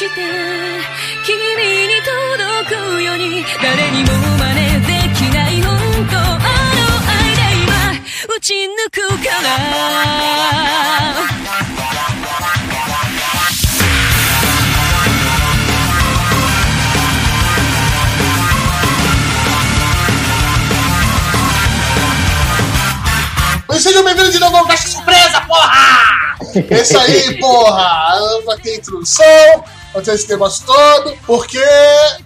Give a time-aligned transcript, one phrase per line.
[0.00, 0.22] して
[1.26, 5.76] 君に届くように誰にも真似できない本
[6.08, 7.74] 当あの愛で今
[8.34, 9.50] 打ち抜くから
[23.72, 26.10] E sejam bem-vindos de novo ao Caixa Surpresa, porra!
[26.70, 28.18] É isso aí, porra!
[28.42, 29.24] Eu aqui a introdução,
[30.02, 31.62] ter esse negócio todo, porque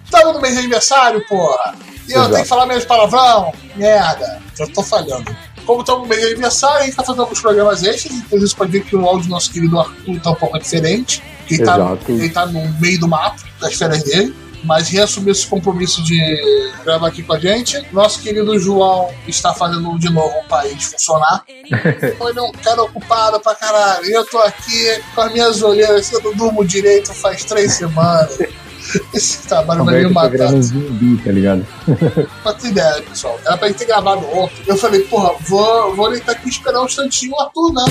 [0.03, 1.75] estamos no mês de aniversário, porra!
[2.07, 2.31] E eu Exato.
[2.31, 3.53] tenho que falar menos palavrão?
[3.75, 5.35] Merda, eu tô falhando.
[5.65, 8.55] Como estamos no mês de aniversário, a gente tá fazendo alguns programas extras, então você
[8.55, 11.23] pode ver que o áudio do nosso querido Arthur tá um pouco diferente.
[11.49, 14.35] Ele tá, ele tá no meio do mato, das férias dele.
[14.65, 16.19] Mas reassumiu esse compromisso de
[16.83, 17.85] gravar aqui com a gente.
[17.91, 21.43] Nosso querido João está fazendo de novo o país funcionar.
[21.71, 24.05] Ele é um cara ocupado pra caralho.
[24.05, 28.37] E eu tô aqui com as minhas olheiras, eu não durmo direito faz três semanas.
[29.13, 30.53] Esse trabalho vai me tá matar.
[30.53, 31.65] um zumbi, tá ligado?
[32.43, 33.39] Pra ter ideia, pessoal.
[33.45, 34.63] Era pra gente ter gravado ontem.
[34.67, 37.85] Eu falei, porra, vou, vou deitar aqui e esperar um instantinho o Arthur, né?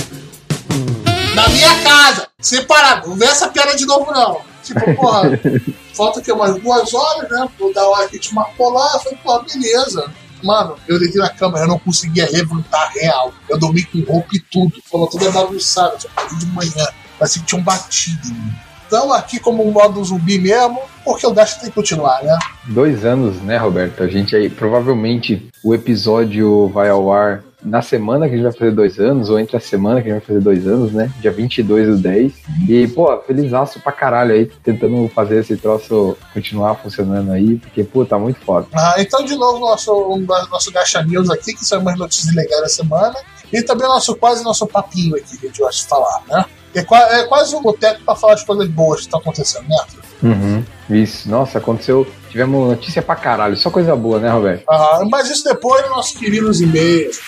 [1.34, 3.08] Na minha casa, separado.
[3.08, 4.53] Não vê essa piada de novo, não.
[4.64, 5.40] Tipo, porra,
[5.94, 7.48] falta aqui umas duas horas, né?
[7.58, 8.90] Vou dar hora que a gente marcou lá.
[8.94, 10.10] Eu falei, porra, beleza.
[10.42, 13.32] Mano, eu deitei na cama, eu não conseguia levantar real.
[13.48, 14.74] Eu dormi com roupa e tudo.
[14.90, 16.86] Falou toda bagunçada, só de manhã.
[17.18, 18.54] Parecia que tinham batido em mim.
[18.86, 22.38] Então, aqui como um modo zumbi mesmo, porque o gasto tem que continuar, né?
[22.66, 24.02] Dois anos, né, Roberto?
[24.02, 28.52] A gente aí, provavelmente o episódio vai ao ar na semana que a gente vai
[28.52, 31.10] fazer dois anos, ou entre a semana que a gente vai fazer dois anos, né?
[31.20, 32.32] Dia 22 do 10.
[32.68, 38.04] E, pô, felizaço pra caralho aí, tentando fazer esse troço continuar funcionando aí, porque, pô,
[38.04, 38.66] tá muito foda.
[38.74, 40.18] Ah, então, de novo, nosso,
[40.50, 43.14] nosso Gacha News aqui, que são umas notícias legais da semana.
[43.52, 46.44] E também nosso quase nosso papinho aqui, que a gente gosta de falar, né?
[46.74, 46.80] É,
[47.20, 49.76] é quase um boteco pra falar as coisas boas que estão acontecendo, né?
[49.80, 50.00] Arthur?
[50.24, 50.64] Uhum.
[50.90, 52.06] Isso, nossa, aconteceu.
[52.34, 54.64] Tivemos notícia pra caralho, só coisa boa, né, Roberto?
[54.68, 57.20] Ah, mas isso depois dos nossos queridos e-mails.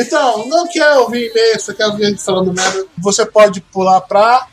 [0.00, 4.00] Então, não quer ouvir e-mail, só quer ouvir a gente falando merda, você pode pular
[4.02, 4.46] pra...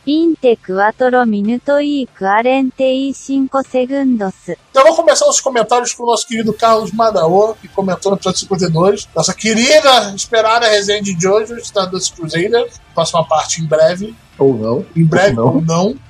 [1.80, 4.34] e 45 segundos.
[4.48, 8.40] Então vamos começar os comentários com o nosso querido Carlos Madaô, que comentou no episódio
[8.40, 9.08] 52.
[9.16, 12.68] Nossa querida, esperada resenha de hoje, Star Wars Crusader.
[12.96, 14.16] Próxima parte em breve.
[14.40, 14.86] Ou não.
[14.96, 15.86] Em breve ou não.
[15.88, 16.06] Ou não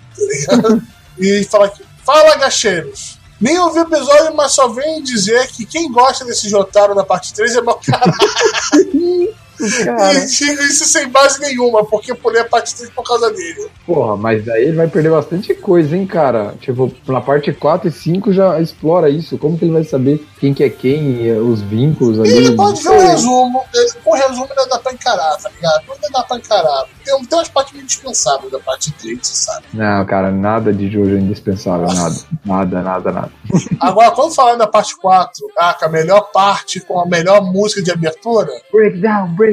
[0.45, 0.81] tá
[1.19, 1.83] e fala aqui.
[2.03, 3.14] Fala, gacheiros!
[3.39, 7.33] Nem ouvi o episódio, mas só vem dizer que quem gosta desse Jotaro da parte
[7.33, 8.13] 3 é mau caralho.
[9.85, 13.31] Cara, E digo isso sem base nenhuma, porque eu pulei a parte 3 por causa
[13.31, 13.67] dele.
[13.85, 16.53] porra, mas aí ele vai perder bastante coisa, hein, cara?
[16.59, 19.37] Tipo, na parte 4 e 5 já explora isso.
[19.37, 22.29] Como que ele vai saber quem que é quem, os vínculos ali?
[22.35, 25.81] ele pode ver o resumo, ele- com o resumo ainda dá pra encarar, tá ligado?
[25.91, 26.85] Ainda dá pra encarar.
[27.03, 29.65] Tem, tem umas partes meio indispensáveis da parte 3, você sabe.
[29.73, 32.15] Não, cara, nada de Jojo é indispensável, nada.
[32.45, 33.31] Nada, nada, nada.
[33.79, 37.81] Agora, quando falar da parte 4, ah, com a melhor parte, com a melhor música
[37.81, 39.44] de abertura, Breakdown, breakdown.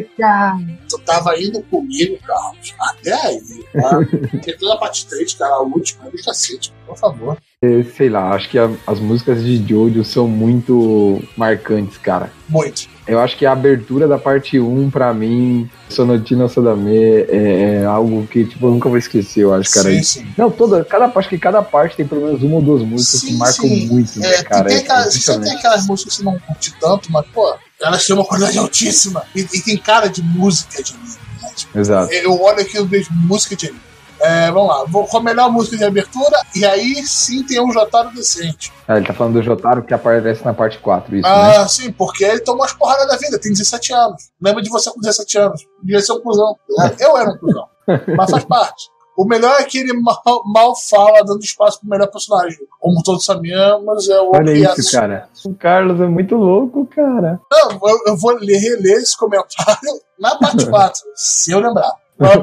[0.89, 2.75] Tu tava indo comigo, Carlos.
[2.81, 3.41] Até aí,
[3.73, 4.01] tá?
[4.31, 7.37] Porque toda a parte 3, cara, a última, do cacete, por favor.
[7.63, 12.31] Eh, Sei lá, acho que a- as músicas de Jojo são muito marcantes, cara.
[12.49, 12.91] Muito.
[13.07, 18.27] Eu acho que a abertura da parte 1, pra mim, Sonotino Sadame, é, é algo
[18.29, 19.91] que, tipo, eu nunca vou esquecer, eu acho, cara.
[19.91, 20.27] sim, sim.
[20.39, 23.33] Não, toda, cada parte que cada parte tem pelo menos uma ou duas músicas que
[23.33, 23.87] Sim, marcam sim.
[23.89, 24.69] muito, né, É, cara?
[24.69, 25.57] tem É aquelas, você tem impressionante.
[25.59, 29.25] aquelas músicas que você não curte tanto, mas, pô, elas têm uma qualidade altíssima.
[29.35, 31.17] E, e tem cara de música de anime.
[31.43, 31.51] Né?
[31.55, 32.13] Tipo, Exato.
[32.13, 33.83] eu olho aqui e vejo música de anime.
[34.25, 37.73] É, vamos lá, vou com a melhor música de abertura, e aí sim tem um
[37.73, 38.73] Jotaro decente.
[38.87, 41.57] Ah, ele tá falando do Jotaro que aparece na parte 4, isso, né?
[41.57, 44.31] Ah, sim, porque ele tomou as porradas da vida, tem 17 anos.
[44.41, 45.67] Lembra de você com 17 anos.
[45.83, 46.57] Devia ser um cuzão.
[46.79, 46.95] né?
[47.01, 47.67] Eu era um cuzão.
[48.17, 48.92] Mas faz parte.
[49.17, 52.59] O melhor é que ele mal, mal fala, dando espaço pro melhor personagem.
[52.81, 55.29] Como todos sabemos, é o Olha isso, cara.
[55.45, 57.39] O Carlos é muito louco, cara.
[57.51, 61.93] Não, eu, eu vou ler, reler esse comentário na parte 4, se eu lembrar.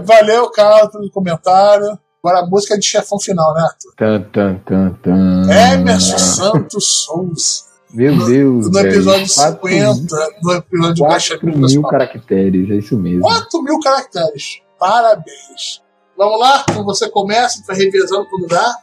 [0.03, 1.97] Valeu, Carlos, pelo comentário.
[2.23, 3.93] Agora a música é de chefão final, né, Arthur?
[3.95, 5.51] Tan, tan, tan, tan.
[5.73, 7.69] Emerson Santos Souza.
[7.91, 8.89] Meu Deus, No velho.
[8.89, 13.21] episódio Quatro 50, no episódio Baixa 4 mil caracteres, é isso mesmo.
[13.21, 14.61] 4 mil caracteres.
[14.77, 15.81] Parabéns.
[16.19, 16.65] Vamos lá?
[16.69, 18.75] Então você começa, vai revezando quando dá.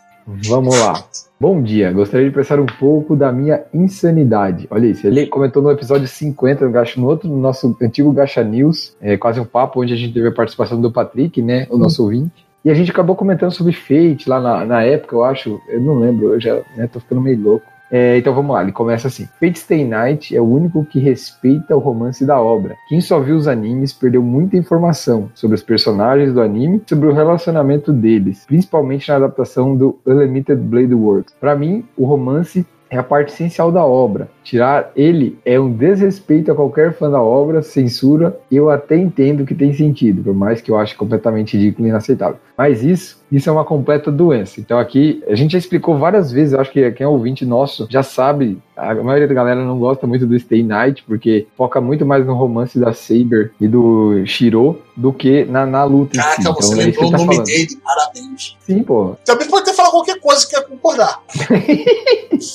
[0.49, 1.05] Vamos lá.
[1.39, 4.67] Bom dia, gostaria de pensar um pouco da minha insanidade.
[4.71, 8.43] Olha isso, ele comentou no episódio 50, no, Gacha, no outro, no nosso antigo Gacha
[8.43, 11.77] News, é, quase um papo, onde a gente teve a participação do Patrick, né, o
[11.77, 12.47] nosso ouvinte.
[12.65, 15.99] E a gente acabou comentando sobre Fate lá na, na época, eu acho, eu não
[15.99, 17.67] lembro, eu já né, tô ficando meio louco.
[17.91, 21.77] É, então vamos lá, ele começa assim: Fate Stay Night é o único que respeita
[21.77, 22.77] o romance da obra.
[22.89, 27.13] Quem só viu os animes perdeu muita informação sobre os personagens do anime, sobre o
[27.13, 31.35] relacionamento deles, principalmente na adaptação do Unlimited Blade Works.
[31.41, 34.29] Para mim, o romance é a parte essencial da obra.
[34.43, 38.39] Tirar ele é um desrespeito a qualquer fã da obra, censura.
[38.51, 42.39] Eu até entendo que tem sentido, por mais que eu ache completamente ridículo e inaceitável.
[42.57, 44.61] Mas isso, isso é uma completa doença.
[44.61, 47.87] Então aqui, a gente já explicou várias vezes, eu acho que quem é ouvinte nosso
[47.91, 52.05] já sabe, a maioria da galera não gosta muito do Stay Night, porque foca muito
[52.07, 56.17] mais no romance da Saber e do Shiro do que na, na luta.
[56.19, 56.27] em si.
[56.43, 57.47] Caraca, você Então, é lembrou o ele tá nome falando.
[57.47, 58.57] dele, parabéns.
[58.61, 59.17] Sim, pô.
[59.25, 61.21] Também pode ter falado qualquer coisa que quer concordar.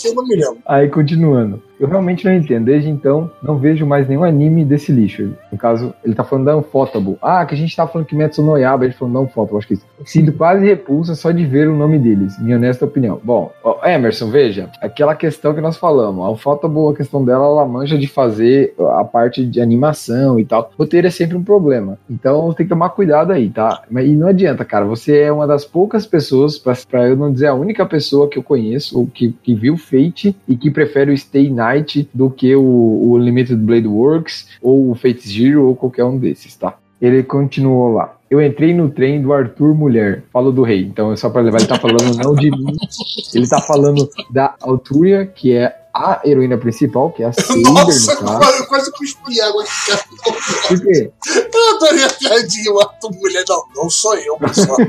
[0.06, 0.58] eu não me lembro.
[0.66, 1.62] Aí, continuando.
[1.82, 2.66] Eu realmente não entendo.
[2.66, 5.34] Desde então, não vejo mais nenhum anime desse lixo.
[5.52, 7.18] No caso, ele tá falando da Unfotable.
[7.20, 9.68] Ah, que a gente tá falando que Metsu no Yaba, ele falando da Unfotable, acho
[9.68, 9.86] que é isso.
[10.06, 13.20] Sinto quase repulsa só de ver o nome deles, minha honesta opinião.
[13.24, 13.52] Bom,
[13.84, 16.24] Emerson, veja, aquela questão que nós falamos.
[16.24, 20.72] A Unfotable, a questão dela, ela manja de fazer a parte de animação e tal.
[20.78, 21.98] Roteiro é sempre um problema.
[22.08, 23.82] Então, tem que tomar cuidado aí, tá?
[23.90, 24.86] Mas e não adianta, cara.
[24.86, 28.38] Você é uma das poucas pessoas, pra, pra eu não dizer a única pessoa que
[28.38, 31.71] eu conheço, ou que, que viu Fate e que prefere o Stay Night
[32.14, 36.56] do que o, o Limited Blade Works ou o Fate Zero ou qualquer um desses,
[36.56, 36.78] tá?
[37.02, 38.16] Ele continuou lá.
[38.30, 40.24] Eu entrei no trem do Arthur Mulher.
[40.32, 40.82] Falo do rei.
[40.84, 42.76] Então, é só pra levar, ele tá falando não de mim.
[43.34, 48.14] Ele tá falando da Alturia, que é a heroína principal, que é a Saber, Nossa,
[48.14, 48.38] no caso.
[48.38, 50.04] quase, quase cuspi água aqui, cara.
[50.68, 51.12] Por quê?
[51.54, 53.44] Eu adorei a piadinha, o Arthur Mulher.
[53.50, 54.78] Não, não sou eu, pessoal.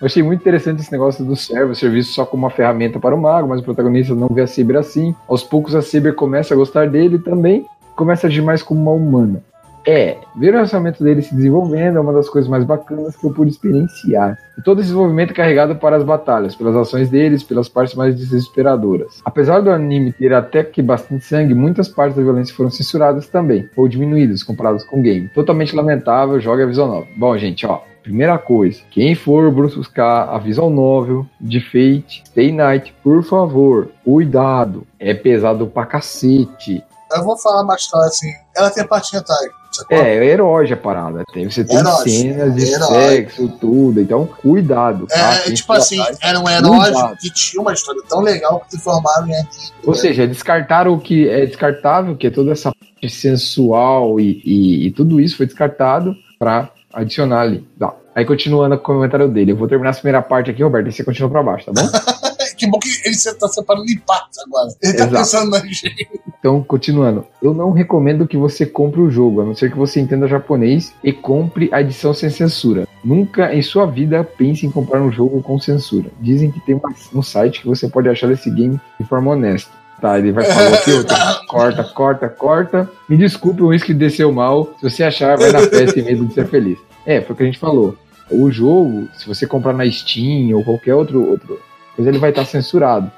[0.00, 3.20] Eu achei muito interessante esse negócio do servo, serviço só como uma ferramenta para o
[3.20, 5.12] mago, mas o protagonista não vê a Saber assim.
[5.26, 7.66] Aos poucos a Saber começa a gostar dele também,
[7.96, 9.42] começa a agir mais como uma humana.
[9.90, 13.32] É, ver o relacionamento dele se desenvolvendo é uma das coisas mais bacanas que eu
[13.32, 14.38] pude experienciar.
[14.58, 18.14] E todo esse desenvolvimento é carregado para as batalhas, pelas ações deles, pelas partes mais
[18.14, 19.22] desesperadoras.
[19.24, 23.68] Apesar do anime ter até que bastante sangue, muitas partes da violência foram censuradas também,
[23.74, 25.28] ou diminuídas comparadas com o game.
[25.30, 27.06] Totalmente lamentável, joga a visão nova.
[27.16, 32.94] Bom, gente, ó, Primeira coisa, quem for buscar a visual novel de Fate, Stay Night,
[33.04, 34.86] por favor, cuidado.
[34.98, 36.82] É pesado pra cacete.
[37.14, 38.30] Eu vou falar mais tarde assim.
[38.56, 39.46] Ela tem parte hentai.
[39.72, 39.94] sacou?
[39.98, 41.22] É, é herói a parada.
[41.34, 42.88] Tem, você tem Herói, cenas de herói.
[43.10, 44.00] sexo, tudo.
[44.00, 45.06] Então, cuidado.
[45.06, 45.34] Tá?
[45.46, 47.16] É, tipo assim, atrás- eram heróis Cuidado.
[47.18, 49.48] que tinham uma história tão legal que transformaram em anime.
[49.84, 54.86] Ou seja, descartaram o que é descartável, que é toda essa parte sensual e, e,
[54.86, 57.66] e tudo isso foi descartado pra adicionar ali.
[57.78, 57.94] Tá.
[58.14, 59.52] Aí continuando com o comentário dele.
[59.52, 61.88] Eu vou terminar essa primeira parte aqui, Roberto, e você continua pra baixo, tá bom?
[62.56, 64.68] que bom que ele tá separando em partes agora.
[64.82, 65.16] Ele tá Exato.
[65.16, 66.08] pensando na gente.
[66.38, 67.24] Então, continuando.
[67.40, 70.92] Eu não recomendo que você compre o jogo, a não ser que você entenda japonês
[71.02, 72.86] e compre a edição sem censura.
[73.04, 76.10] Nunca em sua vida pense em comprar um jogo com censura.
[76.20, 76.80] Dizem que tem
[77.14, 79.70] um site que você pode achar esse game de forma honesta.
[80.00, 81.16] Tá, ele vai falar aqui, outra.
[81.48, 82.90] corta, corta, corta.
[83.08, 84.74] Me desculpe, o uísque desceu mal.
[84.80, 86.78] Se você achar, vai na festa e medo de ser feliz.
[87.04, 87.96] É, foi o que a gente falou.
[88.30, 91.58] O jogo, se você comprar na Steam ou qualquer outro, outro
[91.96, 93.10] coisa, ele vai estar censurado.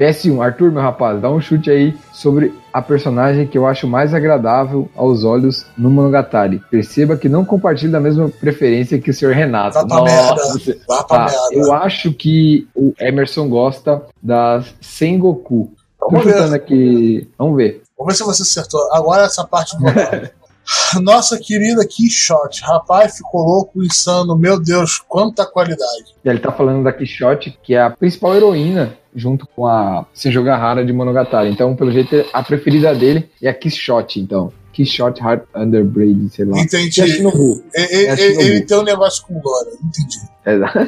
[0.00, 4.12] PS1, Arthur, meu rapaz, dá um chute aí sobre a personagem que eu acho mais
[4.12, 6.60] agradável aos olhos no Monogatari.
[6.68, 9.74] Perceba que não compartilho da mesma preferência que o senhor Renato.
[9.74, 10.34] Vai pra merda.
[10.46, 11.38] você- Vá pra Tá, merda.
[11.52, 15.70] eu acho que o Emerson gosta das Sengoku.
[16.10, 16.54] Vamos ver.
[16.54, 17.28] aqui.
[17.38, 17.82] Vamos ver.
[17.98, 18.80] Vamos ver se você acertou.
[18.92, 19.84] Agora essa parte do
[21.02, 22.62] Nossa querida Quixote.
[22.62, 24.36] Rapaz, ficou louco, insano.
[24.36, 26.14] Meu Deus, quanta qualidade.
[26.24, 30.84] E ele tá falando da Quixote, que é a principal heroína, junto com a Senjogahara
[30.84, 31.50] de Monogatari.
[31.50, 34.52] Então, pelo jeito, a preferida dele é a Quixote, então.
[34.72, 36.58] Quixote Heart Underbraid, sei lá.
[36.58, 37.00] Entendi.
[37.00, 38.66] Ele, ele- É ele- ele Shinobu.
[38.66, 40.18] tem um negócio com Lora, entendi.
[40.46, 40.78] Exato.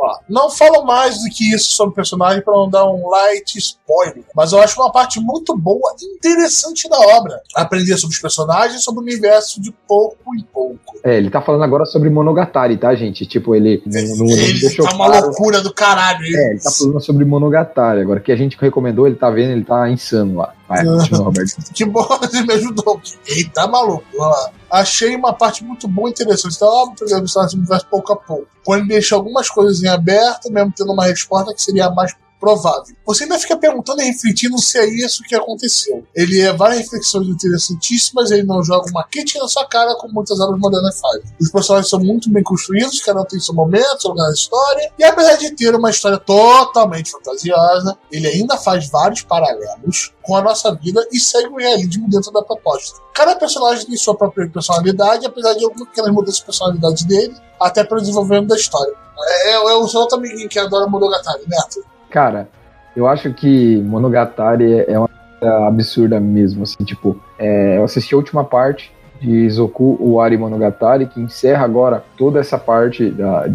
[0.00, 3.56] Ó, não falo mais do que isso sobre o personagem para não dar um light
[3.58, 7.40] spoiler, mas eu acho uma parte muito boa e interessante da obra.
[7.54, 10.78] Aprender sobre os personagens e sobre o universo de pouco em pouco.
[11.04, 13.26] É, ele tá falando agora sobre Monogatari, tá, gente?
[13.26, 15.26] Tipo, ele não, não- ele deixou tá uma claro.
[15.26, 16.24] loucura do caralho.
[16.24, 18.00] Ele, É, ele tá falando sobre Monogatari.
[18.00, 20.54] Agora, que a gente recomendou, ele tá vendo, ele tá insano lá.
[20.68, 21.56] Vai, continua, Roberto.
[21.74, 23.00] Que bom, ele me ajudou.
[23.26, 24.04] Ele tá maluco.
[24.16, 24.50] Vamos lá.
[24.70, 26.56] Achei uma parte muito boa e interessante.
[26.56, 28.46] Então, por exemplo, esse universo pouco a pouco.
[28.64, 32.94] Quando deixa algumas coisas em aberto, mesmo tendo uma resposta que seria mais provável.
[33.04, 36.04] Você ainda fica perguntando e refletindo se é isso que aconteceu.
[36.14, 40.38] Ele é várias reflexões interessantíssimas, ele não joga uma crítica na sua cara como muitas
[40.40, 41.22] obras modernas fazem.
[41.40, 44.92] Os personagens são muito bem construídos, cada um tem seu momento, seu lugar na história,
[44.98, 50.42] e apesar de ter uma história totalmente fantasiosa, ele ainda faz vários paralelos com a
[50.42, 53.00] nossa vida e segue o realismo dentro da proposta.
[53.14, 57.82] Cada personagem tem sua própria personalidade, apesar de algumas pequenas mudanças de personalidade dele, até
[57.82, 58.92] para o desenvolvimento da história.
[59.20, 61.84] É, é o seu outro amiguinho que adora Monogatari, Neto.
[62.10, 62.48] Cara,
[62.96, 68.16] eu acho que Monogatari é uma coisa absurda mesmo, assim, tipo, é, eu assisti a
[68.16, 73.46] última parte de Zoku Uari Monogatari, que encerra agora toda essa parte da,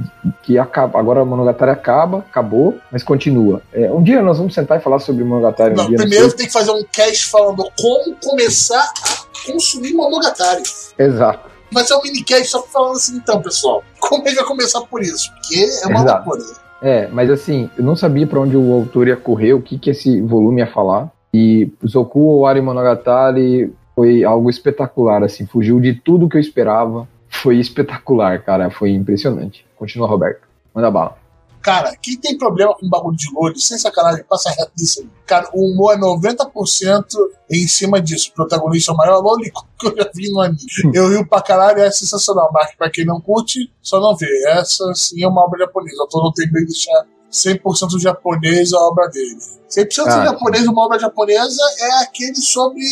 [0.43, 3.61] que acaba, agora Monogatari acaba, acabou, mas continua.
[3.73, 5.75] É, um dia nós vamos sentar e falar sobre Monogatari.
[5.75, 6.37] Não, um dia, primeiro sei.
[6.37, 10.63] tem que fazer um cast falando como começar a consumir Monogatari.
[10.97, 11.49] Exato.
[11.71, 15.01] Vai ser um minicast só falando assim, então, pessoal, como é que vai começar por
[15.01, 15.31] isso?
[15.31, 16.29] Porque é uma Exato.
[16.29, 16.62] loucura.
[16.83, 19.89] É, mas assim, eu não sabia pra onde o autor ia correr, o que, que
[19.89, 21.09] esse volume ia falar.
[21.33, 27.07] E Zoku Owari Monogatari foi algo espetacular, assim, fugiu de tudo que eu esperava.
[27.29, 29.65] Foi espetacular, cara, foi impressionante.
[29.77, 30.41] Continua, Roberto.
[30.75, 31.22] Manda bala.
[31.63, 35.07] Cara, quem tem problema com bagulho de louro, sem sacanagem, passa aí.
[35.25, 37.05] Cara, o humor é 90%
[37.49, 38.31] em cima disso.
[38.31, 40.59] O protagonista é o maior lolico que eu já vi no anime.
[40.93, 42.49] Eu rio pra caralho, é sensacional.
[42.53, 44.27] Mas pra quem não curte, só não vê.
[44.49, 45.95] Essa sim é uma obra japonesa.
[46.01, 49.37] Eu tô não tem medo de deixar 100% japonês a obra dele.
[49.69, 52.83] 100% Ah, japonês, uma obra japonesa é aquele sobre.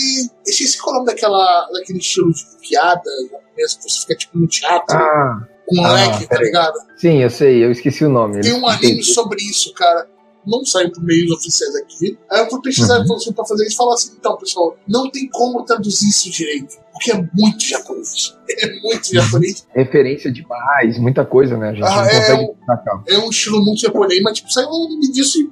[0.48, 4.40] Esqueci qual é o nome daquela, daquele estilo de piada japonesa que você fica tipo
[4.40, 5.48] no teatro Ah,
[5.80, 6.74] um ah, leque, tá ligado?
[6.98, 8.42] sim, eu sei, eu esqueci o nome.
[8.42, 10.08] Tem um anime sobre isso, cara.
[10.44, 12.18] Não saiu por meios oficiais aqui.
[12.32, 13.04] Aí eu fui pesquisar Uhum.
[13.04, 16.78] informação pra fazer isso e falar assim: então, pessoal, não tem como traduzir isso direito.
[16.92, 18.36] Porque é muito japonês.
[18.52, 19.66] É muito japonês.
[19.74, 21.70] Referência demais, muita coisa, né?
[21.70, 23.04] A gente Ah, não é, destacar.
[23.08, 25.44] É um estilo muito japonês, mas tipo, saiu um anime disso e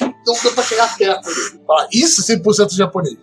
[0.26, 1.28] não deu pra chegar perto.
[1.66, 3.16] Falar, isso é 100% japonês.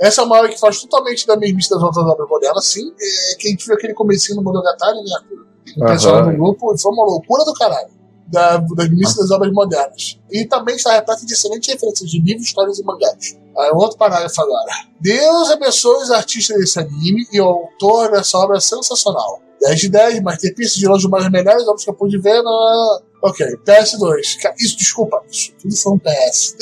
[0.00, 2.90] Essa é uma obra que faz totalmente da mesmice das outras obras modernas, sim.
[2.98, 5.38] É, que a gente viu aquele comecinho no Monogatari, né?
[5.76, 6.32] O pessoal Aham.
[6.32, 7.88] no grupo foi uma loucura do caralho.
[8.28, 10.18] Da, das mísseis das obras modernas.
[10.32, 13.38] E também está repleta de excelentes referências de livros, histórias e mangás.
[13.56, 14.72] Aí, outro parágrafo agora.
[15.00, 19.40] Deus abençoe os artistas desse anime e o autor dessa obra sensacional.
[19.62, 23.00] 10 de 10, Masterpiece, de longe uma das melhores obras que eu pude ver na.
[23.22, 24.42] Ok, PS2.
[24.42, 26.56] Ca- Isso, desculpa, isso tudo foi um PS.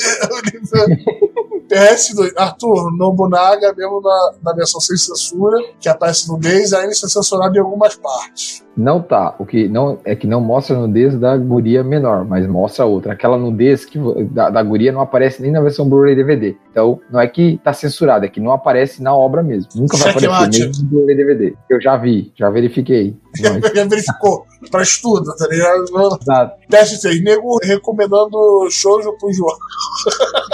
[1.67, 2.31] PS2.
[2.37, 7.55] Arthur, Nobunaga, mesmo na, na versão sem censura, que aparece no Days, ainda está censurado
[7.55, 8.63] em algumas partes.
[8.77, 9.35] Não tá.
[9.39, 13.13] O que não é que não mostra a nudez da guria menor, mas mostra outra.
[13.13, 13.97] Aquela nudez que
[14.31, 16.55] da, da guria não aparece nem na versão Blu-ray DVD.
[16.69, 19.69] Então, não é que tá censurado, é que não aparece na obra mesmo.
[19.75, 20.59] Nunca vai aparecer Checkmate.
[20.59, 21.55] mesmo no Blu-ray DVD.
[21.69, 23.15] Eu já vi, já verifiquei.
[23.41, 25.85] Mas, Já verificou pra estudo, tá ligado?
[26.21, 26.55] exato.
[26.69, 27.23] Teste 6.
[27.23, 29.55] Nego recomendando shoujo pro João.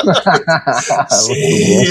[1.10, 1.86] Sim.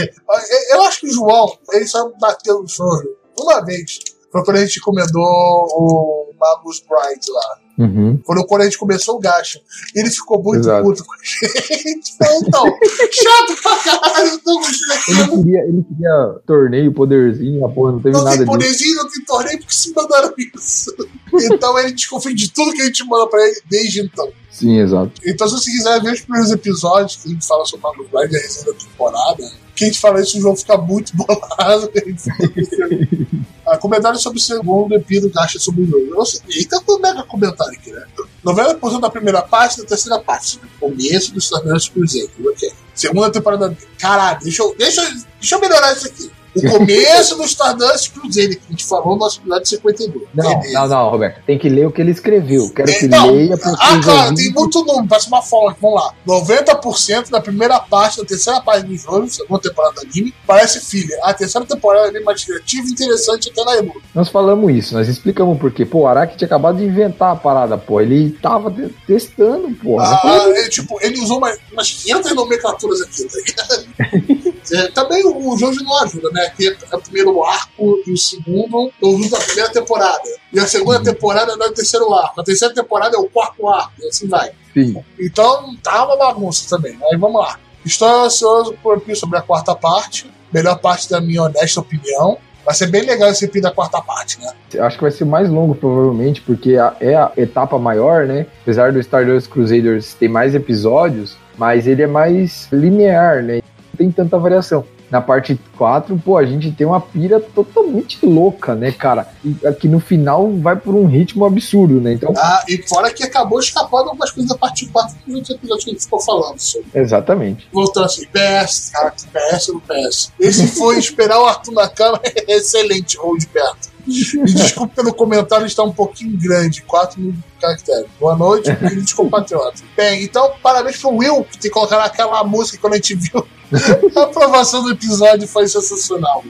[0.70, 3.08] Eu acho que o João, ele só bateu no shoujo
[3.38, 3.98] uma vez.
[4.30, 7.58] Foi quando a gente recomendou o Magus Bright lá.
[7.78, 8.20] Uhum.
[8.26, 9.60] Foi quando a gente começou o gacha.
[9.94, 10.82] Ele ficou muito Exato.
[10.84, 12.16] puto com a gente.
[12.18, 12.64] Falou, Então,
[13.10, 18.24] chato pra caralho, não Ele queria, ele queria torneio, poderzinho, a porra, não teve Não
[18.24, 20.94] nada tem poderzinho, não tem torneio, porque se mandaram isso.
[21.32, 24.30] Então ele desconfia de tudo que a gente manda pra ele desde então.
[24.50, 25.12] Sim, exato.
[25.24, 28.36] Então, se você quiser ver os primeiros episódios que a gente fala sobre Magus Bright,
[28.36, 31.90] a resenha da temporada, que a gente fala isso, o João fica muito bolado.
[33.70, 36.24] ah, comentário sobre o segundo EP do Gacha sobre o jogo.
[36.48, 38.04] Eita, um mega comentário aqui, né?
[38.44, 40.60] 90% da primeira parte da terceira parte.
[40.78, 42.72] Começo do Stardust Cruzeiro, ok.
[42.94, 43.76] Segunda temporada.
[43.98, 45.02] Caralho, deixa eu, deixa,
[45.38, 46.30] deixa eu melhorar isso aqui.
[46.56, 50.28] O começo do Stardust Cruzeiro, que a gente falou no nosso episódio 52.
[50.34, 50.72] Não, Beleza.
[50.80, 51.42] não, não, Roberto.
[51.46, 52.70] Tem que ler o que ele escreveu.
[52.70, 55.76] Quero que Então, leia Ah, claro, tem muito número, parece uma fonte.
[55.80, 56.12] Vamos lá.
[56.26, 61.16] 90% da primeira parte, da terceira parte do jogo, segunda temporada do anime, parece filha.
[61.22, 63.94] A terceira temporada é bem mais criativa e interessante até na Emu.
[64.14, 65.84] Nós falamos isso, nós explicamos por quê.
[65.86, 68.00] Pô, o Araki tinha acabado de inventar a parada, pô.
[68.00, 69.98] Ele tava te- testando, pô.
[70.00, 70.20] Ah,
[70.56, 74.49] é, tipo, ele usou uma, umas 500 nomenclaturas aqui, tá ligado?
[74.72, 76.52] É, também o, Jojo não ajuda, né?
[76.56, 80.22] Que é o primeiro arco e o segundo estão junto da primeira temporada.
[80.52, 82.40] E a segunda temporada não é o terceiro arco.
[82.40, 84.52] A terceira temporada é o quarto arco, e assim vai.
[84.74, 85.02] Sim.
[85.18, 86.96] Então tá uma bagunça também.
[87.00, 87.58] Mas vamos lá.
[87.84, 90.30] Estou ansioso por ouvir sobre a quarta parte.
[90.52, 92.38] Melhor parte da minha honesta opinião.
[92.64, 94.52] Vai ser bem legal esse EP da quarta parte, né?
[94.80, 98.46] Acho que vai ser mais longo, provavelmente, porque é a etapa maior, né?
[98.62, 103.60] Apesar do Stardust Crusaders ter mais episódios, mas ele é mais linear, né?
[104.00, 104.84] Não tem tanta variação.
[105.10, 109.26] na parte 4, pô, a gente tem uma pira totalmente louca, né, cara?
[109.44, 112.12] E aqui no final vai por um ritmo absurdo, né?
[112.12, 115.84] Então, Ah, e fora que acabou escapando algumas coisas da parte 4 dos outros episódios
[115.84, 116.86] que a gente ficou falando sobre.
[116.94, 117.68] exatamente.
[117.72, 120.32] Voltando assim, PS, cara, PS no PS.
[120.38, 123.89] Esse foi esperar o Arthur na cama, excelente, ou de perto.
[124.10, 128.06] Me desculpe pelo comentário estar um pouquinho grande, 4 mil caracteres.
[128.18, 129.84] Boa noite, queridos compatriotas.
[129.96, 133.46] Bem, então, parabéns pro Will, que tem colocado aquela música quando a gente viu.
[134.16, 136.42] A aprovação do episódio foi sensacional.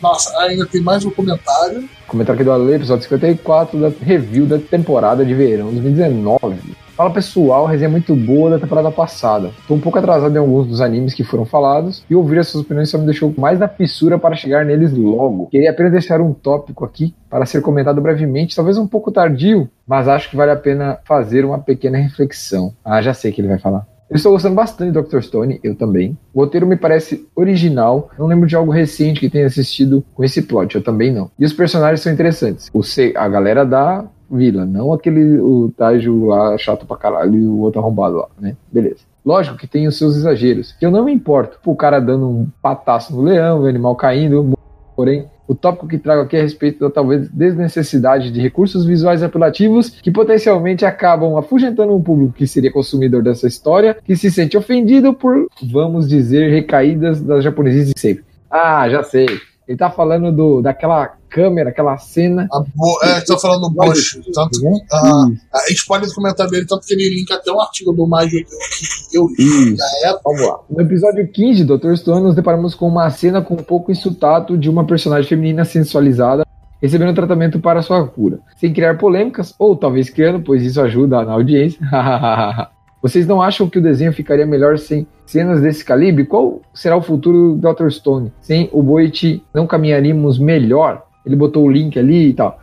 [0.00, 1.88] Nossa, ainda tem mais um comentário.
[2.06, 6.83] Comentário aqui do Ale, episódio 54 da review da temporada de verão 2019.
[6.96, 9.50] Fala pessoal, resenha muito boa da temporada passada.
[9.66, 12.88] Tô um pouco atrasado em alguns dos animes que foram falados e ouvir essas opiniões
[12.88, 15.48] só me deixou mais na fissura para chegar neles logo.
[15.48, 20.06] Queria apenas deixar um tópico aqui para ser comentado brevemente, talvez um pouco tardio, mas
[20.06, 22.72] acho que vale a pena fazer uma pequena reflexão.
[22.84, 23.84] Ah, já sei o que ele vai falar.
[24.08, 25.20] Eu estou gostando bastante do Dr.
[25.20, 26.16] Stone, eu também.
[26.32, 30.42] O roteiro me parece original, não lembro de algo recente que tenha assistido com esse
[30.42, 31.28] plot, eu também não.
[31.36, 32.70] E os personagens são interessantes.
[32.72, 37.46] O C, a galera da vila, não aquele o Tajo lá chato pra caralho e
[37.46, 38.56] o outro arrombado lá, né?
[38.72, 39.00] Beleza.
[39.24, 41.58] Lógico que tem os seus exageros, que eu não me importo.
[41.64, 44.56] O cara dando um pataço no leão, o animal caindo,
[44.94, 49.22] porém, o tópico que trago aqui é a respeito da talvez desnecessidade de recursos visuais
[49.22, 54.56] apelativos que potencialmente acabam afugentando um público que seria consumidor dessa história, que se sente
[54.56, 58.24] ofendido por, vamos dizer, recaídas das japoneses de sempre.
[58.50, 59.26] Ah, já sei.
[59.66, 62.46] Ele tá falando do, daquela câmera, aquela cena.
[62.52, 62.98] A bo...
[63.02, 64.20] É, tô falando do Bosch.
[64.32, 64.60] Tanto,
[64.92, 69.16] ah, a gente pode comentar dele, tanto que ele linka até um artigo do que
[69.16, 70.22] eu li na época.
[70.24, 70.60] Vamos lá.
[70.70, 71.96] No episódio 15 de Dr.
[71.96, 76.44] Stone, nos deparamos com uma cena com um pouco insultato de uma personagem feminina sensualizada
[76.80, 81.32] recebendo tratamento para sua cura, sem criar polêmicas, ou talvez criando, pois isso ajuda na
[81.32, 81.80] audiência.
[83.00, 86.26] Vocês não acham que o desenho ficaria melhor sem cenas desse calibre?
[86.26, 87.88] Qual será o futuro do Dr.
[87.88, 88.32] Stone?
[88.40, 91.02] Sem o Boit, não caminharíamos melhor?
[91.24, 92.58] Ele botou o link ali e tal.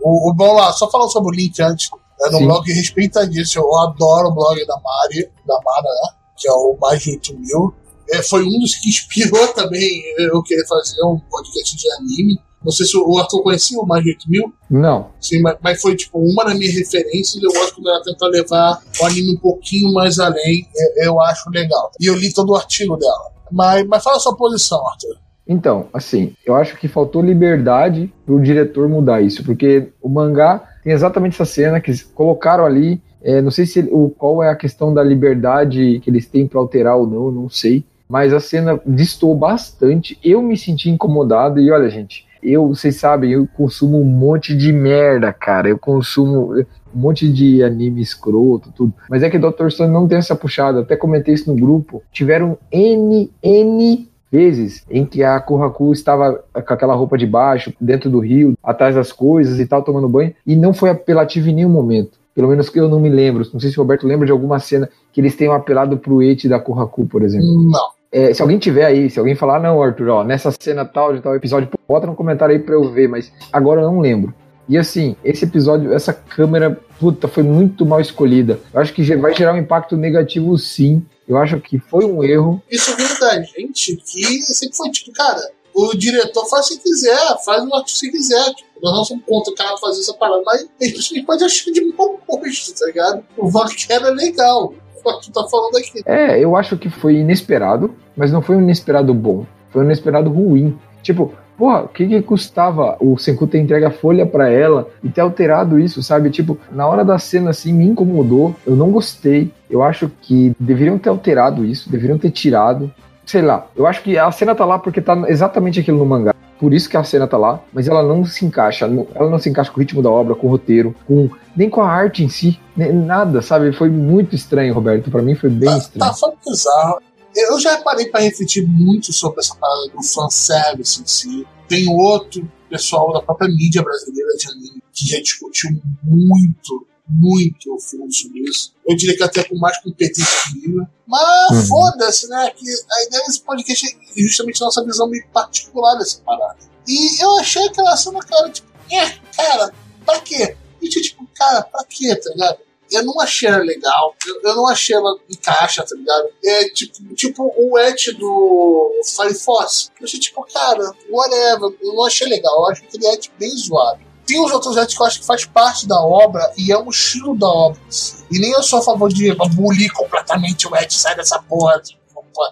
[0.00, 1.88] O, o, vamos lá, só falando sobre o link antes.
[2.20, 2.44] É no Sim.
[2.46, 3.64] blog Respeitadíssimo.
[3.64, 6.16] Eu adoro o blog da Mari, da Mara, né?
[6.36, 7.74] Que é o Mais de 8 mil.
[8.10, 12.38] É, foi um dos que inspirou também eu querer fazer um podcast de anime.
[12.64, 14.52] Não sei se o Arthur conhecia o Mais de 8 mil.
[14.68, 15.10] Não.
[15.20, 17.42] Sim, mas, mas foi tipo uma das minhas referências.
[17.42, 20.68] Eu gosto quando ela tenta levar o anime um pouquinho mais além.
[20.76, 21.92] é- Eu acho legal.
[22.00, 23.30] E eu li todo o artigo dela.
[23.50, 25.16] Mas, mas fala a sua posição, Arthur.
[25.48, 30.92] Então, assim, eu acho que faltou liberdade pro diretor mudar isso, porque o mangá tem
[30.92, 33.00] exatamente essa cena que colocaram ali.
[33.22, 36.60] é, não sei se o, qual é a questão da liberdade que eles têm para
[36.60, 37.84] alterar ou não, não sei.
[38.08, 40.18] Mas a cena distou bastante.
[40.22, 44.72] Eu me senti incomodado e olha, gente, eu, vocês sabem, eu consumo um monte de
[44.72, 45.68] merda, cara.
[45.68, 48.94] Eu consumo um monte de anime escroto, tudo.
[49.10, 49.68] Mas é que Dr.
[49.68, 50.80] Stone não tem essa puxada.
[50.80, 52.02] Até comentei isso no grupo.
[52.12, 58.10] Tiveram N, N vezes em que a Kohaku estava com aquela roupa de baixo, dentro
[58.10, 61.68] do rio, atrás das coisas e tal, tomando banho, e não foi apelativo em nenhum
[61.70, 62.18] momento.
[62.34, 63.44] Pelo menos que eu não me lembro.
[63.52, 66.48] Não sei se o Roberto lembra de alguma cena que eles tenham apelado pro Eti
[66.48, 67.48] da Kohaku, por exemplo.
[67.64, 67.98] Não.
[68.10, 71.14] É, se alguém tiver aí, se alguém falar, "Ah, não, Arthur, ó, nessa cena tal
[71.14, 74.32] de tal episódio, bota no comentário aí pra eu ver, mas agora eu não lembro.
[74.68, 78.60] E assim, esse episódio, essa câmera, puta, foi muito mal escolhida.
[78.72, 81.02] Eu acho que vai gerar um impacto negativo sim.
[81.28, 82.62] Eu acho que foi um erro.
[82.70, 85.40] Isso vem da gente que sempre foi tipo, cara,
[85.74, 88.54] o diretor faz se quiser, faz o artista se quiser.
[88.54, 91.70] Tipo, nós não somos contra o cara fazer essa parada, mas a gente pode achar
[91.70, 93.24] de mau gosto, tá ligado?
[93.36, 94.72] O Vaquero é legal.
[95.04, 96.02] O que tu tá falando aqui.
[96.06, 99.46] É, eu acho que foi inesperado, mas não foi um inesperado bom.
[99.70, 100.76] Foi um inesperado ruim.
[101.02, 105.08] Tipo, porra, o que, que custava o Senku ter entregue a folha pra ela e
[105.08, 106.30] ter alterado isso, sabe?
[106.30, 108.54] Tipo, na hora da cena, assim, me incomodou.
[108.64, 109.50] Eu não gostei.
[109.68, 112.90] Eu acho que deveriam ter alterado isso, deveriam ter tirado.
[113.26, 116.32] Sei lá, eu acho que a cena tá lá porque tá exatamente aquilo no mangá.
[116.58, 118.86] Por isso que a cena tá lá, mas ela não se encaixa.
[119.14, 121.80] Ela não se encaixa com o ritmo da obra, com o roteiro, com nem com
[121.82, 123.72] a arte em si, nada, sabe?
[123.72, 125.10] Foi muito estranho, Roberto.
[125.10, 126.10] Pra mim foi bem Tá, estranho.
[126.10, 126.98] tá foi bizarro.
[127.34, 131.46] Eu já parei pra refletir muito sobre essa parada do fanservice em si.
[131.68, 135.70] Tem outro pessoal da própria mídia brasileira de anime que já discutiu
[136.02, 138.72] muito, muito a fundo sobre isso.
[138.86, 140.86] Eu diria que até com mais competência que eu.
[141.06, 141.66] Mas Uhum.
[141.66, 142.50] foda-se, né?
[142.50, 146.58] Que a ideia desse podcast é justamente a nossa visão meio particular dessa parada.
[146.86, 149.72] E eu achei aquela cena, cara, tipo, é, cara,
[150.04, 150.56] pra quê?
[150.80, 152.58] E tipo, cara, pra quê, tá ligado?
[152.90, 156.28] Eu não achei ela legal, eu, eu não achei ela encaixa, tá ligado?
[156.44, 159.90] É tipo, tipo o et do Fire Force.
[160.00, 164.00] Eu achei tipo, cara, whatever, eu não achei legal, eu acho aquele et bem zoado.
[164.26, 166.90] Tem os outros et que eu acho que faz parte da obra e é um
[166.90, 167.80] estilo da obra.
[167.88, 168.24] si.
[168.30, 171.97] E nem eu sou a favor de abolir completamente o et, sai dessa porra, tipo,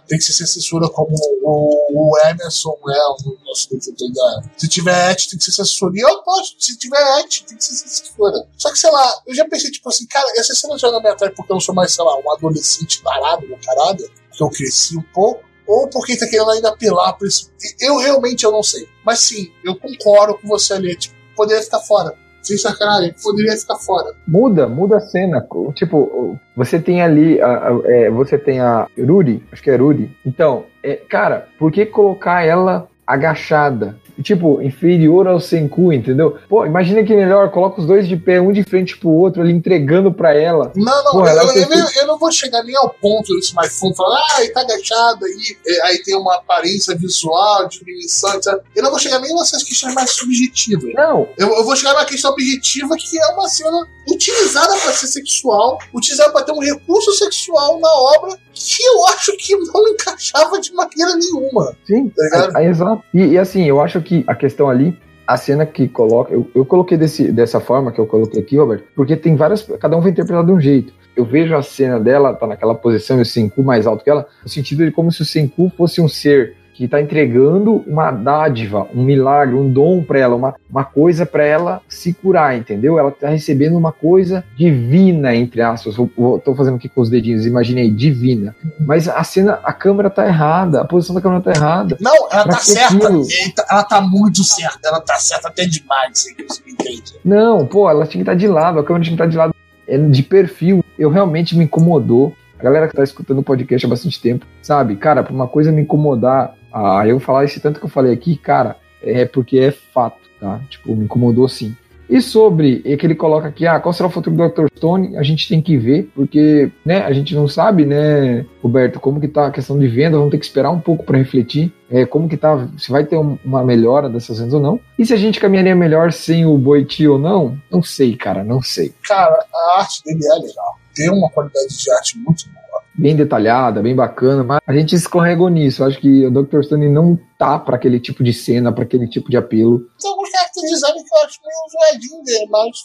[0.07, 4.43] tem que ser censura como o, o Emerson é o nosso defensor da.
[4.57, 5.93] Se tiver et, tem que ser censura.
[5.97, 8.47] E eu posso, se tiver et, tem que ser censura.
[8.57, 11.31] Só que, sei lá, eu já pensei, tipo assim, cara, essa cena joga me atrai
[11.31, 14.97] porque eu não sou mais, sei lá, um adolescente parado, uma carada, que eu cresci
[14.97, 17.51] um pouco ou porque tá querendo ainda apelar por isso.
[17.81, 18.89] Eu realmente eu não sei.
[19.05, 20.97] Mas sim, eu concordo com você ali.
[20.97, 22.17] Tipo, poderia ficar fora.
[22.47, 24.13] Sem sacanagem, poderia ficar fora.
[24.27, 25.45] Muda, muda a cena.
[25.75, 30.17] Tipo, você tem ali, a, a- é, você tem a Ruri, acho que é Ruri.
[30.25, 33.97] Então, é, cara, por que colocar ela agachada?
[34.23, 36.39] Tipo, inferior ao Senku, entendeu?
[36.49, 39.53] Pô, imagina que melhor, coloca os dois de pé, um de frente pro outro, ali
[39.53, 40.73] entregando pra ela.
[40.75, 43.79] Não, não, eu, ela eu- eu- eu não vou chegar nem ao ponto desse mais
[43.79, 48.59] fundo, falar, ah, ele tá agachado aí, é, aí tem uma aparência visual, diminuição, etc.
[48.75, 50.93] Eu não vou chegar nem nessas questões mais subjetivas.
[50.95, 55.07] Não, Eu, eu vou chegar numa questão objetiva que é uma cena utilizada pra ser
[55.07, 60.61] sexual, utilizada pra ter um recurso sexual na obra que eu acho que não encaixava
[60.61, 61.77] de maneira nenhuma.
[61.85, 63.03] Sim, Tá é, é exato.
[63.13, 66.33] E, e assim, eu acho que a questão ali, a cena que coloca.
[66.33, 69.63] Eu, eu coloquei desse, dessa forma que eu coloquei aqui, Robert, porque tem várias.
[69.81, 70.93] Cada um vai interpretar de um jeito.
[71.17, 74.27] Eu vejo a cena dela, tá naquela posição, e o Senku mais alto que ela,
[74.43, 78.87] no sentido de como se o Senku fosse um ser que tá entregando uma dádiva,
[78.95, 82.99] um milagre, um dom pra ela, uma, uma coisa pra ela se curar, entendeu?
[82.99, 85.95] Ela tá recebendo uma coisa divina, entre aspas.
[85.97, 88.55] Tô fazendo aqui com os dedinhos, imaginei, divina.
[88.79, 91.97] Mas a cena, a câmera tá errada, a posição da câmera tá errada.
[91.99, 92.95] Não, ela Pra tá certa.
[92.95, 93.23] aquilo?
[93.55, 94.87] Tá- Ela tá muito certa.
[94.87, 97.15] Ela tá certa até demais, você me entende.
[97.25, 99.55] Não, pô, ela tinha que estar de lado, a câmera tinha que estar de lado,
[99.89, 100.85] é de perfil.
[100.99, 102.35] Eu realmente me incomodou.
[102.59, 104.97] A galera que tá escutando o podcast há bastante tempo, sabe?
[104.97, 108.37] Cara, pra uma coisa me incomodar, ah, eu falar esse tanto que eu falei aqui,
[108.37, 110.61] cara, é porque é fato, tá?
[110.71, 111.75] Tipo, me incomodou sim.
[112.09, 114.67] E sobre é que ele coloca aqui, ah, qual será o futuro do Dr.
[114.77, 115.17] Stone?
[115.17, 119.27] A gente tem que ver, porque, né, a gente não sabe, né, Roberto, como que
[119.27, 122.29] tá a questão de venda, vamos ter que esperar um pouco para refletir, é, como
[122.29, 124.79] que tá, se vai ter um- uma melhora dessas vendas ou não.
[124.97, 127.59] E se a gente caminharia melhor sem o Boiti ou não?
[127.69, 128.95] Não sei, cara, não sei.
[129.03, 130.79] Cara, a arte dele é legal.
[130.97, 132.83] Tem uma qualidade de arte muito boa.
[132.99, 135.83] Bem detalhada, bem bacana, mas a gente escorregou nisso.
[135.83, 136.63] Eu acho que o Dr.
[136.63, 139.81] Stone não tá para aquele tipo de cena, para aquele tipo de apelo.
[140.01, 142.77] Tem alguns character design que eu acho meio zoadinho dele, mas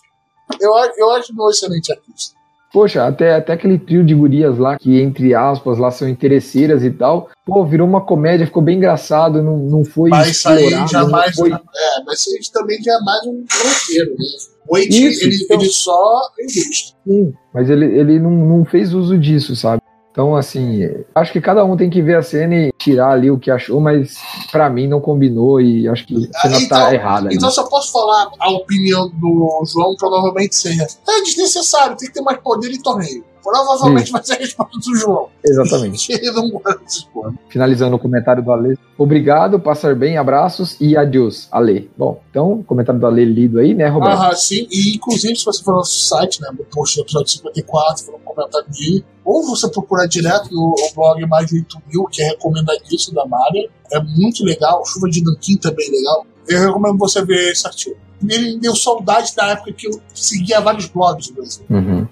[0.60, 2.36] eu, acho- eu acho um excelente artista.
[2.74, 6.92] Poxa, até, até aquele trio de gurias lá, que entre aspas lá são interesseiras e
[6.92, 11.36] tal, pô, virou uma comédia, ficou bem engraçado, não, não foi Mas explorado, jamais.
[11.36, 11.52] foi...
[11.52, 11.58] É,
[12.06, 14.26] mas isso aí também já é mais um roteiro, né?
[14.70, 15.60] O Isso, ele, então.
[15.60, 16.98] ele só ilustra.
[17.06, 19.81] Sim, mas ele, ele não, não fez uso disso, sabe?
[20.12, 20.82] Então, assim,
[21.16, 23.80] acho que cada um tem que ver a cena e tirar ali o que achou,
[23.80, 24.16] mas
[24.52, 27.28] pra mim não combinou e acho que a cena Ah, tá errada.
[27.28, 27.36] ali.
[27.36, 30.86] Então só posso falar a opinião do João, provavelmente seja.
[31.08, 33.24] É desnecessário, tem que ter mais poder em torneio.
[33.42, 35.30] Provavelmente vai ser a resposta do João.
[35.44, 36.12] Exatamente.
[36.14, 37.34] Ele não gosta desses porra.
[37.50, 38.78] Finalizando o comentário do Ale.
[38.98, 41.90] Obrigado, passar bem, abraços e adiós, Ale.
[41.98, 44.22] Bom, então, comentário do Ale lido aí, né, Roberto?
[44.22, 44.68] Ah, sim.
[44.70, 48.16] E inclusive, se você for no nosso site, né, no post do episódio 54, for
[48.16, 52.28] um comentário dele, ou você procurar direto no blog Mais de 8 mil, que é
[52.28, 53.70] recomendadíssimo da Mária.
[53.90, 54.86] É muito legal.
[54.86, 56.26] Chuva de Nanquim também é legal.
[56.50, 57.96] Eu recomendo você ver esse artigo.
[58.28, 61.66] Ele me deu saudade da época que eu seguia vários blogs do Brasil.
[61.70, 62.08] Uhum.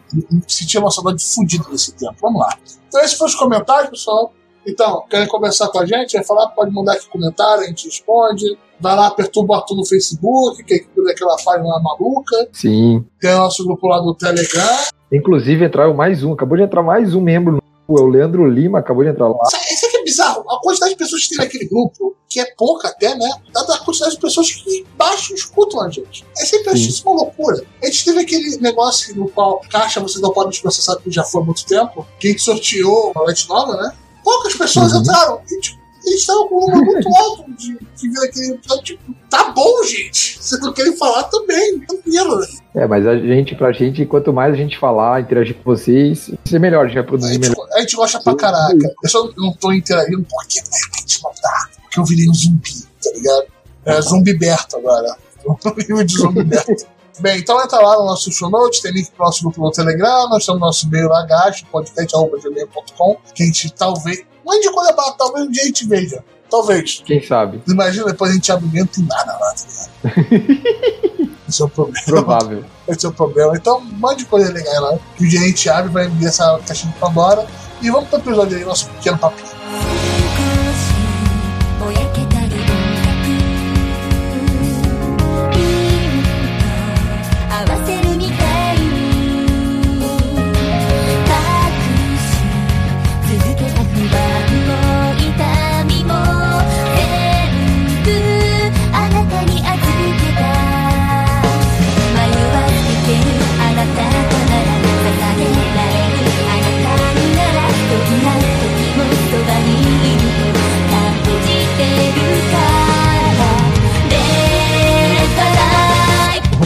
[0.47, 2.15] sentia uma saudade fodida nesse tempo.
[2.21, 2.58] Vamos lá.
[2.88, 4.34] Então, esses foram os comentários, pessoal.
[4.65, 6.13] Então, querem conversar com a gente?
[6.13, 8.58] Vai falar, pode mandar aqui comentário, a gente responde.
[8.79, 12.47] Vai lá, perturba o Arthur no Facebook, que é aquela página lá maluca.
[12.53, 13.05] Sim.
[13.19, 14.77] Tem o nosso grupo lá do Telegram.
[15.12, 16.34] Inclusive, entrou mais um.
[16.34, 17.54] Acabou de entrar mais um membro.
[17.54, 17.63] novo,
[18.02, 19.38] É o Leandro Lima, acabou de entrar lá.
[19.72, 20.43] Isso, aqui é bizarro.
[20.50, 23.28] A quantidade de pessoas que tem naquele grupo, que é pouca até, né?
[23.52, 26.24] Dada a quantidade de pessoas que baixam e escutam a gente.
[26.38, 27.63] É sempre isso uma loucura.
[27.82, 31.41] A gente teve aquele negócio no qual caixa você não pode processar que já foi
[31.41, 33.91] há muito tempo, que a gente sorteou a Light Nova, né?
[34.24, 35.00] Poucas pessoas Uhum.
[35.02, 35.41] entraram.
[35.52, 38.83] E, tipo, eles estavam com um número muito alto de, de ver aquele episódio.
[38.83, 40.41] Tipo, tá bom, gente.
[40.41, 41.79] Vocês não querem falar também.
[41.81, 42.47] Tranquilo, né?
[42.75, 46.38] É, mas a gente, pra gente, quanto mais a gente falar, interagir com vocês, vai
[46.45, 47.67] ser melhor, a gente vai A produzir gente, melhor.
[47.73, 48.95] a gente gosta pra caraca.
[49.03, 51.69] Eu só não tô interagindo porque a gente não tá.
[51.81, 53.43] Porque eu virei um zumbi, tá ligado?
[53.85, 55.15] É zumbi Berto agora.
[55.45, 56.85] O nível de zumbi Berto.
[57.19, 60.29] Bem, então entra lá no nosso show notes, tem link pro nosso grupo no Telegram,
[60.29, 64.23] nós temos nosso e-mail lá, gasto, podcast.gmail.com, que a gente talvez.
[64.53, 66.23] É de coisa barata, talvez um dia a gente veja.
[66.49, 67.01] Talvez.
[67.05, 67.62] Quem sabe?
[67.67, 71.29] Imagina, depois a gente abre o e-mail, não tem nada lá, tá ligado?
[71.47, 72.05] Esse é o problema.
[72.05, 72.65] Provável.
[72.88, 73.55] Esse é o problema.
[73.55, 74.99] Então, mande coisa legal lá.
[75.17, 77.45] Que o dia a gente abre, vai abrir essa caixinha de Pandora.
[77.81, 80.09] E vamos pro episódio aí, nosso pequeno papinho.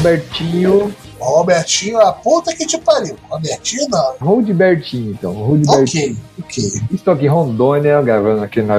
[0.04, 0.94] Robertinho.
[1.18, 3.16] Robertinho, a puta que te pariu.
[3.30, 4.16] Robertinho não.
[4.20, 5.32] Roldbertinho, então.
[5.32, 6.18] Roldbertinho.
[6.40, 6.82] Ok, ok.
[6.92, 8.76] Estou aqui em Rondônia, gravando aqui na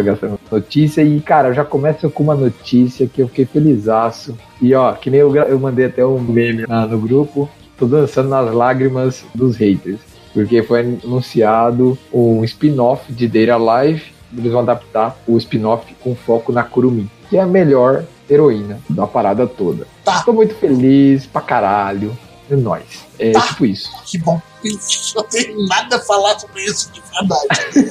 [0.53, 1.01] Notícia.
[1.01, 4.37] E, cara, já começo com uma notícia que eu fiquei felizaço.
[4.61, 7.49] E, ó, que nem eu, eu mandei até um meme lá no grupo.
[7.79, 10.01] Tô dançando nas lágrimas dos haters.
[10.35, 14.13] Porque foi anunciado um spin-off de Data Live.
[14.37, 19.07] Eles vão adaptar o spin-off com foco na Kurumi, que é a melhor heroína da
[19.07, 19.87] parada toda.
[20.05, 20.23] Tá.
[20.23, 22.17] Tô muito feliz pra caralho.
[22.51, 23.05] É nóis.
[23.19, 23.41] É Tá.
[23.43, 23.91] tipo isso.
[24.05, 24.41] Que bom.
[24.65, 24.73] Eu
[25.17, 27.91] não tenho nada a falar sobre isso de verdade.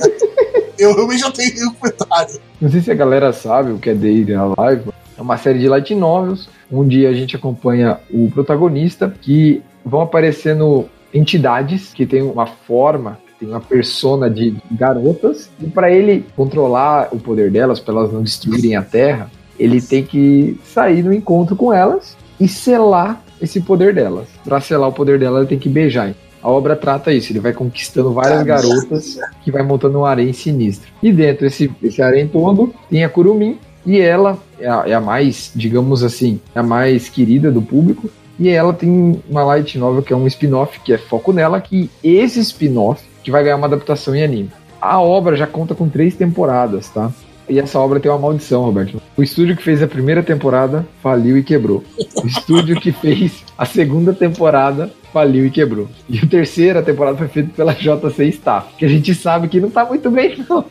[0.78, 2.40] eu realmente não tenho nenhum comentário.
[2.62, 4.26] Não sei se a galera sabe o que é Day
[4.58, 4.90] Live.
[5.18, 10.90] É uma série de light novels, onde a gente acompanha o protagonista, que vão aparecendo
[11.14, 17.10] entidades que têm uma forma, que tem uma persona de garotas, e para ele controlar
[17.12, 21.56] o poder delas, para elas não destruírem a Terra, ele tem que sair no encontro
[21.56, 24.28] com elas e selar esse poder delas.
[24.44, 26.14] Para selar o poder delas, ele tem que beijar.
[26.42, 30.34] A obra trata isso, ele vai conquistando várias Ah, garotas que vai montando um harém
[30.34, 30.92] sinistro.
[31.02, 35.02] E dentro desse, desse harém todo tem a Kurumin, e ela é a, é a
[35.02, 38.10] mais, digamos assim, é a mais querida do público.
[38.40, 41.90] E ela tem uma light novel que é um spin-off, que é foco nela, que
[42.04, 44.52] esse spin-off que vai ganhar uma adaptação em anime.
[44.82, 47.12] A obra já conta com três temporadas, tá?
[47.50, 49.02] E essa obra tem uma maldição, Roberto.
[49.18, 51.84] O estúdio que fez a primeira temporada faliu e quebrou.
[52.16, 55.88] O estúdio que fez a segunda temporada faliu e quebrou.
[56.10, 59.70] E a terceira temporada foi feita pela JC Staff, que a gente sabe que não
[59.70, 60.66] tá muito bem, não.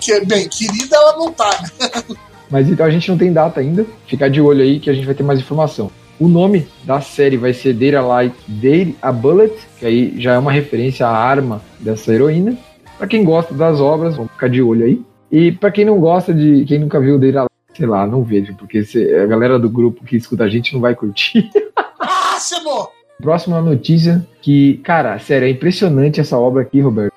[0.00, 2.16] Que, bem, querida ela não tá, né?
[2.50, 3.86] Mas então a gente não tem data ainda.
[4.06, 5.90] Ficar de olho aí que a gente vai ter mais informação.
[6.20, 10.38] O nome da série vai ser Data Light Date a Bullet, que aí já é
[10.38, 12.56] uma referência à arma dessa heroína.
[12.96, 15.00] Pra quem gosta das obras, vamos ficar de olho aí.
[15.30, 16.64] E pra quem não gosta de.
[16.64, 20.04] Quem nunca viu Data Light, sei lá, não vejo, porque se- a galera do grupo
[20.04, 21.50] que escuta a gente não vai curtir.
[22.00, 22.88] Máximo!
[23.20, 27.12] Próxima notícia que, cara, sério, é impressionante essa obra aqui, Roberto.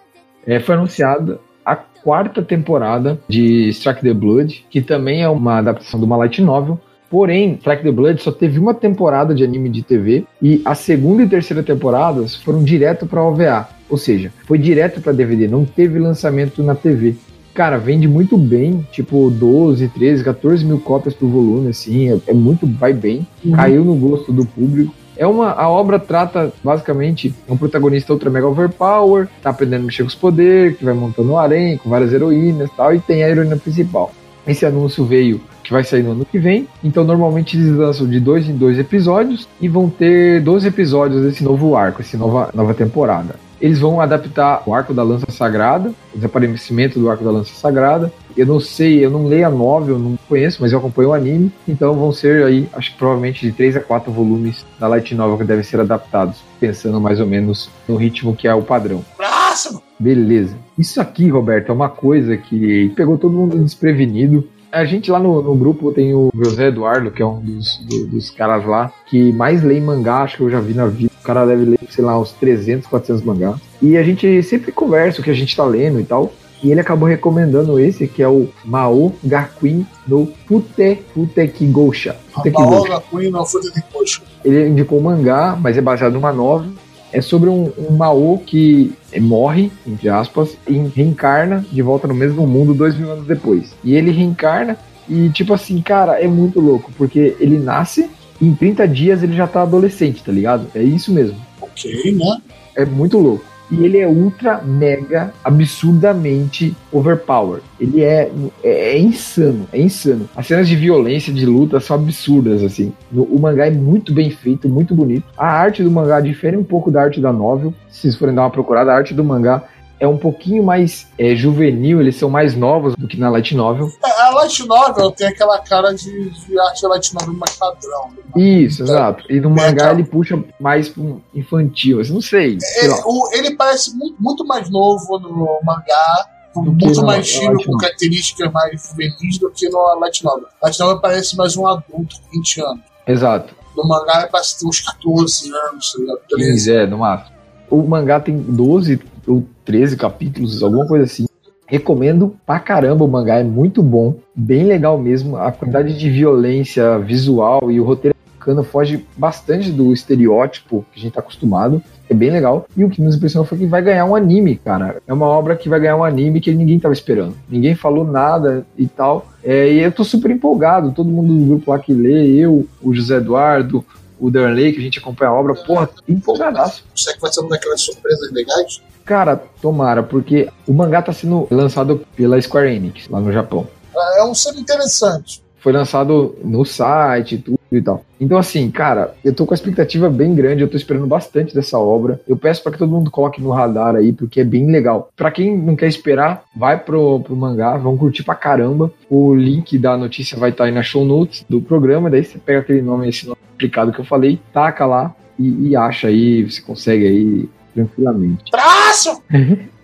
[0.45, 6.00] É, foi anunciada a quarta temporada de Strike the Blood, que também é uma adaptação
[6.00, 6.80] de uma light novel.
[7.08, 11.21] Porém, Strike the Blood só teve uma temporada de anime de TV e a segunda
[11.21, 16.00] e terceira temporadas foram direto para OVA, ou seja, foi direto para DVD, não teve
[16.00, 17.15] lançamento na TV.
[17.54, 22.34] Cara, vende muito bem, tipo 12, 13, 14 mil cópias por volume, assim, é, é
[22.34, 24.94] muito, vai bem, caiu no gosto do público.
[25.18, 30.04] É uma, a obra trata basicamente um protagonista ultra mega overpower, tá aprendendo a mexer
[30.04, 33.24] com os poderes, que vai montando um harém com várias heroínas e tal, e tem
[33.24, 34.12] a heroína principal.
[34.48, 38.20] Esse anúncio veio que vai sair no ano que vem, então normalmente eles lançam de
[38.20, 42.74] dois em dois episódios e vão ter 12 episódios desse novo arco, essa nova, nova
[42.74, 43.36] temporada.
[43.62, 48.12] Eles vão adaptar o arco da lança sagrada, o desaparecimento do arco da lança sagrada.
[48.36, 51.52] Eu não sei, eu não leio a novel, não conheço, mas eu acompanho o anime.
[51.67, 55.38] Então vão ser aí, acho que provavelmente de 3 a 4 volumes da light novel
[55.38, 59.06] que devem ser adaptados, pensando mais ou menos no ritmo que é o padrão.
[59.19, 59.82] Máximo!
[60.00, 60.56] Beleza.
[60.78, 64.47] Isso aqui, Roberto, é uma coisa que pegou todo mundo desprevenido.
[64.72, 68.08] A gente lá no, no grupo tem o José Eduardo, que é um dos, do-
[68.08, 71.12] dos caras lá, que mais lê mangá, acho que eu já vi na vida.
[71.20, 73.56] O cara deve ler, sei lá, uns 300, 400 mangás.
[73.82, 76.32] E a gente sempre conversa o que a gente tá lendo e tal.
[76.64, 82.16] E ele acabou recomendando esse, que é o Mao Gakuin no Fute Futeki Gosha.
[82.32, 83.02] Futeki Gosha.
[83.10, 84.22] Queen não foi de coxa.
[84.46, 86.72] Ele indicou um mangá, mas é baseado numa novela.
[87.12, 92.47] É sobre um, um Mao que morre, entre aspas, e reencarna de volta no mesmo
[92.47, 93.76] mundo dois mil anos depois.
[93.84, 94.78] E ele reencarna
[95.10, 99.36] e, tipo assim, cara, é muito louco, porque ele nasce e em 30 dias ele
[99.36, 100.67] já tá adolescente, tá ligado?
[100.74, 101.38] É isso mesmo.
[101.62, 102.38] Ok, né?
[102.76, 103.51] É muito louco.
[103.72, 107.62] E ele é ultra, mega, absurdamente overpower.
[107.80, 108.30] Ele é,
[108.64, 110.30] é, é insano, é insano.
[110.36, 112.92] As cenas de violência, de luta são absurdas, assim.
[113.14, 115.24] O mangá é muito bem feito, muito bonito.
[115.38, 117.74] A arte do mangá difere um pouco da arte da novel.
[117.90, 119.64] Se vocês forem dar uma procurada, a arte do mangá
[120.02, 123.88] é um pouquinho mais é, juvenil, eles são mais novos do que na light novel.
[124.04, 128.10] É, A Light Novel tem aquela cara de, de arte Light Novel mais padrão.
[128.36, 129.24] Isso, exato.
[129.32, 129.94] E no É, mangá cara.
[129.94, 132.58] ele puxa mais um infantil, assim, não sei.
[132.60, 137.66] sei Ele, o- ele parece muito, muito mais novo no mangá, muito mais estilo, Light
[137.68, 140.48] com características mais juvenis do que no Light Novel.
[140.64, 142.82] Light Novel parece mais um adulto, 20 anos.
[143.06, 143.54] Exato.
[143.78, 146.20] No mangá parece ter uns 14 anos, tá ligado?
[146.30, 146.52] Beleza.
[146.54, 147.36] 15, é, no máximo.
[147.70, 151.26] O mangá tem 12 ou 13 capítulos, alguma coisa assim.
[151.66, 155.38] Recomendo pra caramba o mangá, é muito bom, bem legal mesmo.
[155.38, 161.04] A quantidade de violência visual e o roteiro bacana foge bastante do estereótipo que a
[161.04, 161.82] gente tá acostumado.
[162.10, 162.68] É bem legal.
[162.76, 164.98] E o que nos impressionou foi que vai ganhar um anime, cara.
[165.08, 167.36] É uma obra que vai ganhar um anime que ninguém tava esperando.
[167.48, 169.28] Ninguém falou nada e tal.
[169.42, 170.92] É, e eu tô super empolgado.
[170.92, 173.86] Todo mundo do grupo lá que lê, eu, o José Eduardo,
[174.22, 176.86] o Darnley, que a gente acompanha a obra, porra, empolgadaço.
[176.96, 178.82] Será que vai ser uma daquelas surpresas legais?
[179.04, 183.68] Cara, tomara, porque o mangá tá sendo lançado pela Square Enix, lá no Japão.
[183.98, 185.44] Ah, É um selo interessante.
[185.58, 188.04] Foi lançado no site, tudo e tal.
[188.20, 191.78] Então, assim, cara, eu tô com a expectativa bem grande, eu tô esperando bastante dessa
[191.78, 192.20] obra.
[192.28, 195.10] Eu peço para que todo mundo coloque no radar aí, porque é bem legal.
[195.16, 198.92] Pra quem não quer esperar, vai pro, pro mangá, vão curtir pra caramba.
[199.10, 202.60] O link da notícia vai estar aí na show notes do programa, daí você pega
[202.60, 206.62] aquele nome, esse nome complicado que eu falei, taca lá e, e acha aí, você
[206.62, 208.52] consegue aí tranquilamente.
[208.52, 209.22] Traço!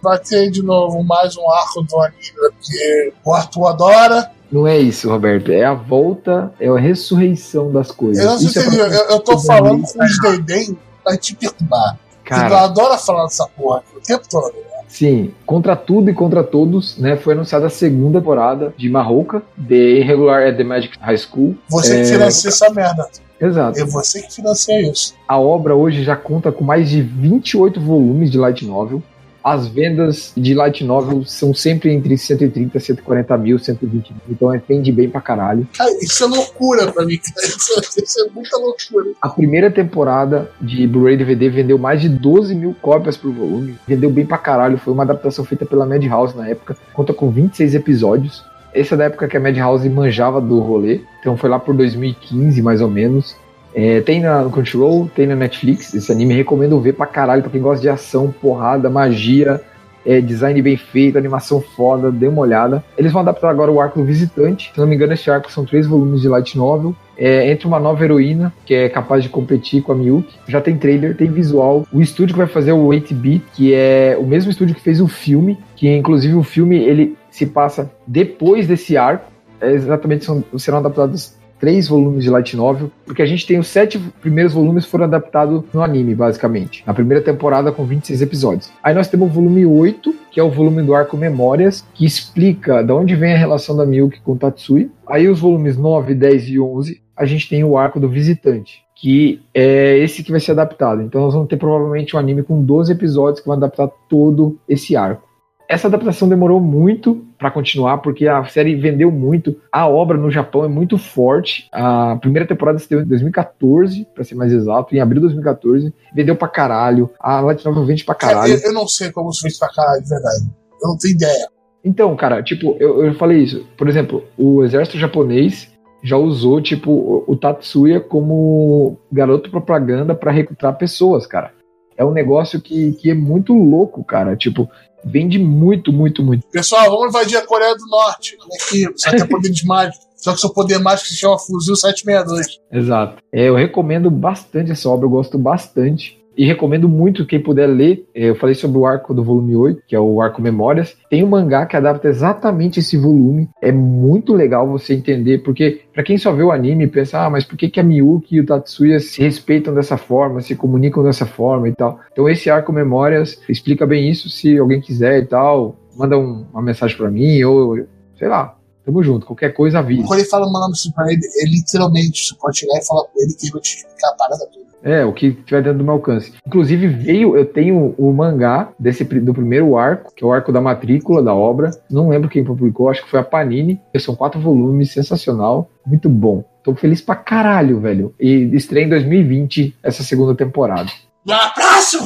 [0.01, 4.31] Vai ter de novo mais um arco do anime, porque o Arthur adora.
[4.51, 5.51] Não é isso, Roberto.
[5.51, 8.23] É a volta, é a ressurreição das coisas.
[8.23, 11.17] Eu não sei Isso é se pra- eu, eu tô falando com os Dedém pra
[11.17, 11.97] te perturbar.
[12.23, 14.53] Cara, adora falar dessa porra o tempo todo.
[14.87, 17.15] sim, contra tudo e contra todos, né?
[17.17, 21.55] Foi anunciada a segunda temporada de Marroca, The Irregular at the Magic High School.
[21.69, 23.07] Você É, que financia essa merda.
[23.39, 23.79] Exato.
[23.79, 25.13] É você que financia isso.
[25.27, 29.01] A obra hoje já conta com mais de 28 volumes de light novel.
[29.47, 34.21] As vendas de light novel são sempre entre 130, 140 mil, 120 mil.
[34.29, 35.65] Então é, vende bem pra caralho.
[35.77, 37.17] Cara, isso é loucura pra mim.
[37.17, 37.47] cara.
[37.47, 39.13] Isso, isso é muita loucura.
[39.21, 43.77] A primeira temporada de Blu-ray DVD vendeu mais de 12 mil cópias por volume.
[43.87, 44.77] Vendeu bem pra caralho.
[44.77, 46.75] Foi uma adaptação feita pela Madhouse na época.
[46.93, 48.43] Conta com 26 episódios.
[48.73, 50.99] Essa é da época que a Madhouse manjava do rolê.
[51.21, 53.33] Então foi lá por 2015, mais ou menos.
[53.79, 55.93] É, tem na Crunchyroll, tem na Netflix.
[55.93, 57.43] Esse anime recomendo ver pra caralho.
[57.43, 59.61] Pra quem gosta de ação, porrada, magia,
[60.03, 62.83] é, design bem feito, animação foda, dê uma olhada.
[62.97, 64.71] Eles vão adaptar agora o arco do Visitante.
[64.73, 66.95] Se não me engano, esse arco são três volumes de light novel.
[67.15, 70.39] É, entre uma nova heroína que é capaz de competir com a Miyuki.
[70.47, 71.85] Já tem trailer, tem visual.
[71.93, 75.07] O estúdio que vai fazer o 8-bit, que é o mesmo estúdio que fez o
[75.07, 79.31] filme, que inclusive o filme ele se passa depois desse arco.
[79.61, 80.25] É, exatamente
[80.57, 84.85] serão adaptados três volumes de light novel, porque a gente tem os sete primeiros volumes
[84.85, 86.83] foram adaptados no anime, basicamente.
[86.85, 88.71] Na primeira temporada com 26 episódios.
[88.81, 92.83] Aí nós temos o volume 8, que é o volume do arco Memórias, que explica
[92.83, 94.91] de onde vem a relação da Miyuki com Tatsui.
[95.07, 99.41] Aí os volumes 9, 10 e 11, a gente tem o arco do Visitante, que
[99.53, 101.01] é esse que vai ser adaptado.
[101.01, 104.95] Então nós vamos ter provavelmente um anime com 12 episódios que vão adaptar todo esse
[104.95, 105.26] arco.
[105.69, 109.59] Essa adaptação demorou muito para continuar, porque a série vendeu muito.
[109.69, 111.67] A obra no Japão é muito forte.
[111.73, 115.93] A primeira temporada se deu em 2014, para ser mais exato, em abril de 2014.
[116.15, 117.09] Vendeu pra caralho.
[117.19, 118.53] A Light Novel vende pra Cara, caralho.
[118.53, 120.45] eu, eu não sei como isso fez pra caralho, de verdade.
[120.81, 121.49] Eu não tenho ideia.
[121.83, 123.65] Então, cara, tipo, eu, eu falei isso.
[123.77, 125.69] Por exemplo, o exército japonês
[126.03, 131.51] já usou, tipo, o, o Tatsuya como garoto propaganda para recrutar pessoas, cara.
[131.97, 134.35] É um negócio que, que é muito louco, cara.
[134.35, 134.69] Tipo,
[135.03, 136.45] vende muito, muito, muito.
[136.47, 138.37] Pessoal, vamos invadir a Coreia do Norte.
[138.39, 140.05] Olha aqui, você tem poderes mágicos.
[140.17, 142.59] Só que seu poder mágico se chama Fuzil 762.
[142.71, 143.21] Exato.
[143.31, 146.16] É, eu recomendo bastante essa obra, eu gosto bastante.
[146.37, 148.05] E recomendo muito quem puder ler.
[148.13, 150.95] É, Eu falei sobre o arco do volume 8, que é o arco Memórias.
[151.09, 153.49] Tem um mangá que adapta exatamente esse volume.
[153.61, 157.43] É muito legal você entender, porque pra quem só vê o anime pensa, ah, mas
[157.43, 161.25] por que, que a Miyuki e o Tatsuya se respeitam dessa forma, se comunicam dessa
[161.25, 161.99] forma e tal.
[162.11, 165.75] Então esse arco Memórias explica bem isso, se alguém quiser e tal.
[165.97, 167.77] Manda um- uma mensagem pra mim, ou
[168.15, 168.55] sei lá.
[168.85, 170.03] Tamo junto, qualquer coisa avisa.
[170.07, 173.19] Quando ele fala mandando isso pra ele, é literalmente, você pode chegar e falar com
[173.21, 174.66] ele que ele vai te explicar a parada toda.
[174.83, 176.33] É, o que tiver dentro do meu alcance.
[176.45, 180.61] Inclusive, veio, eu tenho o mangá desse, do primeiro arco, que é o arco da
[180.61, 181.71] matrícula da obra.
[181.89, 183.81] Não lembro quem publicou, acho que foi a Panini.
[183.99, 186.43] São quatro volumes, sensacional, muito bom.
[186.63, 188.13] Tô feliz pra caralho, velho.
[188.19, 190.89] E estreia em 2020 essa segunda temporada.
[191.25, 191.97] E abraço!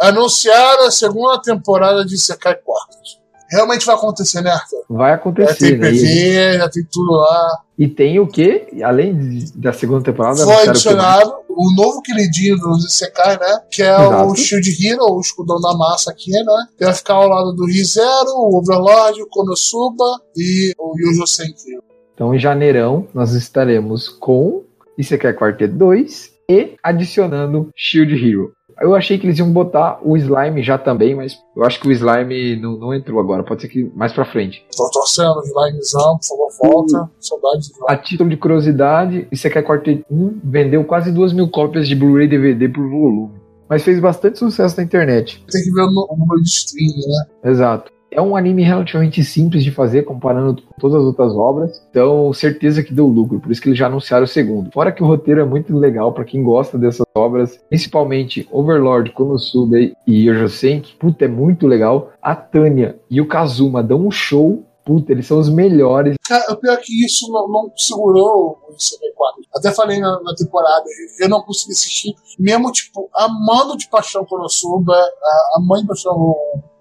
[0.00, 3.20] Anunciaram a segunda temporada de Sekai Quartos.
[3.50, 4.84] Realmente vai acontecer, né, Arthur?
[4.90, 5.92] Vai Já acontecer, tem né?
[5.92, 7.58] E, PV, já tem tudo lá.
[7.78, 8.66] e tem o quê?
[8.82, 13.60] Além da segunda temporada, Foi adicionado o novo queridinho dos Isekai, né?
[13.70, 14.30] Que é Exato.
[14.30, 16.66] o Shield Hero, o escudão da massa aqui, né?
[16.76, 21.78] Que vai ficar ao lado do Rizero, o Overlord, o Konosuba e o Yujo Senki.
[22.14, 24.64] Então, em janeirão, nós estaremos com
[24.98, 28.52] Isekai Quartet 2 e adicionando Shield Hero.
[28.80, 31.92] Eu achei que eles iam botar o Slime já também, mas eu acho que o
[31.92, 33.42] Slime não, não entrou agora.
[33.42, 34.64] Pode ser que mais pra frente.
[34.76, 37.10] Tô torcendo, Slimezão, por favor, volta.
[37.18, 37.74] Saudades de.
[37.88, 42.68] A título de curiosidade, Isekai Quartet 1 vendeu quase 2 mil cópias de Blu-ray DVD
[42.68, 43.32] por volume.
[43.68, 45.44] Mas fez bastante sucesso na internet.
[45.50, 47.50] Tem que ver o número de stream, né?
[47.50, 47.95] Exato.
[48.16, 51.86] É um anime relativamente simples de fazer, comparando com todas as outras obras.
[51.90, 54.70] Então, certeza que deu lucro, por isso que eles já anunciaram o segundo.
[54.72, 59.76] Fora que o roteiro é muito legal pra quem gosta dessas obras, principalmente Overlord, Konosuba
[59.78, 60.96] e Yojo Senki.
[60.96, 62.10] Puta, é muito legal.
[62.22, 64.64] A Tânia e o Kazuma dão um show.
[64.82, 66.16] puta, eles são os melhores.
[66.26, 69.44] Cara, o pior é que isso não, não segurou o CB4.
[69.54, 70.84] Até falei na, na temporada,
[71.20, 76.34] eu não consegui assistir, mesmo, tipo, amando de paixão Konosuba, a, a mãe de paixão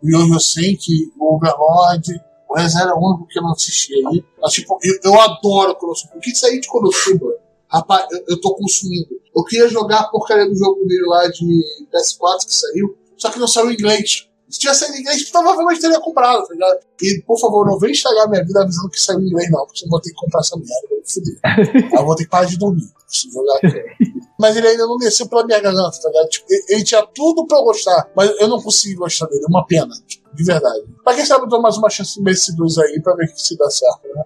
[0.10, 4.24] Yoyo Senki, o Overlord, o Reza era o único que eu não assisti aí.
[4.42, 6.14] Mas, tipo, eu, eu adoro Konosuba.
[6.16, 7.34] O que sair de Konosuba?
[7.68, 9.10] Rapaz, eu, eu tô consumindo.
[9.36, 13.40] Eu queria jogar a porcaria do jogo dele lá de PS4 que saiu, só que
[13.40, 14.30] não saiu em inglês.
[14.50, 16.80] Se tivesse saído em inglês, provavelmente teria comprado, tá ligado?
[17.02, 19.86] E, por favor, não vem estragar minha vida avisando que saiu em inglês, não, porque
[19.86, 21.40] eu vou ter que comprar essa merda, vou me fuder.
[21.92, 24.14] Aí eu vou ter que parar de dormir, se jogar aqui.
[24.40, 26.30] Mas ele ainda não desceu pela minha garganta, tá ligado?
[26.30, 29.48] Tipo, ele, ele tinha tudo pra eu gostar, mas eu não consegui gostar dele, é
[29.48, 30.84] uma pena, tipo, de verdade.
[31.06, 33.70] Mas quem sabe eu dou mais uma chance nesse 2 aí pra ver se dá
[33.70, 34.24] certo, né?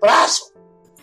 [0.00, 0.50] Próximo!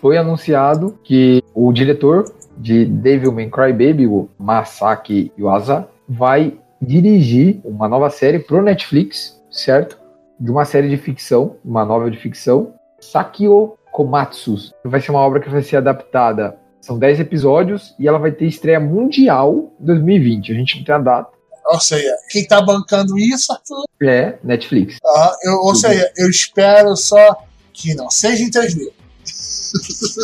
[0.01, 8.09] Foi anunciado que o diretor de Devilman Crybaby, o Masaki Yuasa, vai dirigir uma nova
[8.09, 9.97] série pro Netflix, certo?
[10.39, 14.55] De uma série de ficção, uma novela de ficção, Sakio Komatsu.
[14.83, 16.57] Vai ser uma obra que vai ser adaptada.
[16.79, 20.51] São 10 episódios e ela vai ter estreia mundial em 2020.
[20.51, 21.29] A gente não tem a data.
[21.69, 23.83] Ou seja, quem tá bancando isso, Arthur?
[24.01, 24.97] É Netflix.
[25.05, 25.79] Ah, eu, ou Tudo.
[25.79, 28.87] seja, eu espero só que não seja em 3D.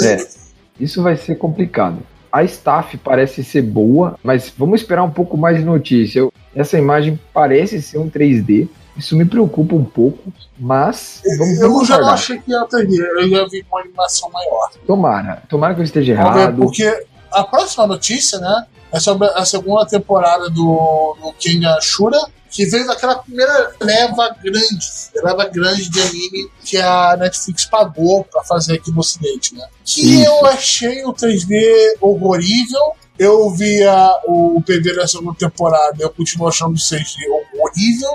[0.04, 0.18] É.
[0.80, 2.00] Isso vai ser complicado.
[2.32, 6.20] A staff parece ser boa, mas vamos esperar um pouco mais de notícia.
[6.20, 8.68] Eu- essa imagem parece ser um 3D.
[8.96, 13.48] Isso me preocupa um pouco, mas vamos, Eu já achei que ia 3D, eu já
[13.48, 14.70] vi uma animação maior.
[14.86, 15.42] Tomara.
[15.50, 16.58] Tomara que eu esteja Vamos ver, errado.
[16.58, 22.20] porque a próxima notícia, né, é sobre a segunda temporada do, do King Ashura,
[22.52, 24.88] que veio daquela primeira leva grande,
[25.24, 29.66] leva grande de anime que a Netflix pagou pra fazer aqui no Ocidente, né?
[29.84, 30.26] Que Isso.
[30.30, 32.94] eu achei o 3D horrorível.
[33.24, 37.22] Eu vi a- o PV da segunda temporada, eu continuo achando o 6D
[37.60, 38.12] horrível.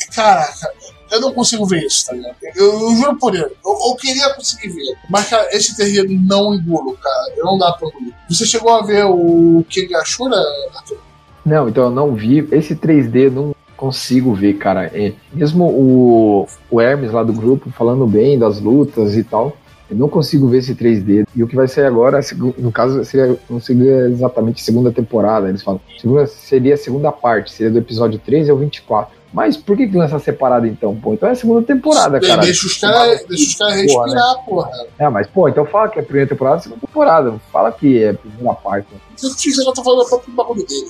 [0.00, 0.70] E, caraca,
[1.10, 2.36] eu não consigo ver isso, tá ligado?
[2.54, 3.44] Eu, eu juro por ele.
[3.44, 4.96] Eu, eu queria conseguir ver.
[5.08, 7.32] Mas, cara, esse terreno não engulo, cara.
[7.36, 8.12] Eu não dá pra engolir.
[8.28, 10.36] Você chegou a ver o King Ashura,
[10.74, 10.98] Arthur?
[11.44, 12.46] Não, então eu não vi.
[12.50, 14.90] Esse 3D eu não consigo ver, cara.
[14.92, 19.56] É, mesmo o, o Hermes lá do grupo falando bem das lutas e tal,
[19.90, 21.26] eu não consigo ver esse 3D.
[21.34, 22.20] E o que vai sair agora,
[22.58, 25.80] no caso, seria, não seria exatamente segunda temporada, eles falam.
[26.00, 29.14] Segunda, seria a segunda parte, seria do episódio 13 ao 24.
[29.32, 30.96] Mas por que, que lança separado então?
[30.96, 32.40] Pô, então é a segunda temporada, cara.
[32.42, 33.82] Deixa os caras né?
[33.82, 34.70] respirar, porra.
[34.98, 37.34] É, mas pô, então fala que é a primeira temporada, segunda temporada.
[37.52, 38.86] Fala que é primeira parte.
[39.16, 40.86] Se você já tá falando o próprio bagulho dele.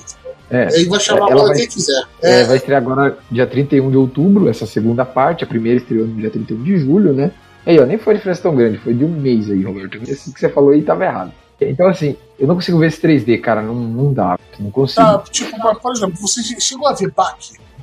[0.49, 0.67] É.
[0.67, 2.03] Aí vai chamar Ela a hora vai- que ele quiser.
[2.21, 5.43] É, É, vai estrear agora dia 31 de outubro, essa segunda parte.
[5.43, 7.31] A primeira estreou no dia 31 de julho, né?
[7.67, 9.99] Aí, ó, nem foi diferença tão grande, foi de um mês aí, Roberto.
[10.07, 11.33] Esse que você falou aí tava errado.
[11.59, 14.39] Então, assim, eu não consigo ver esse 3D, cara, não, não dá.
[14.57, 15.05] Não consigo.
[15.05, 17.35] tá, tipo, mas, por exemplo, você chegou a ver Bach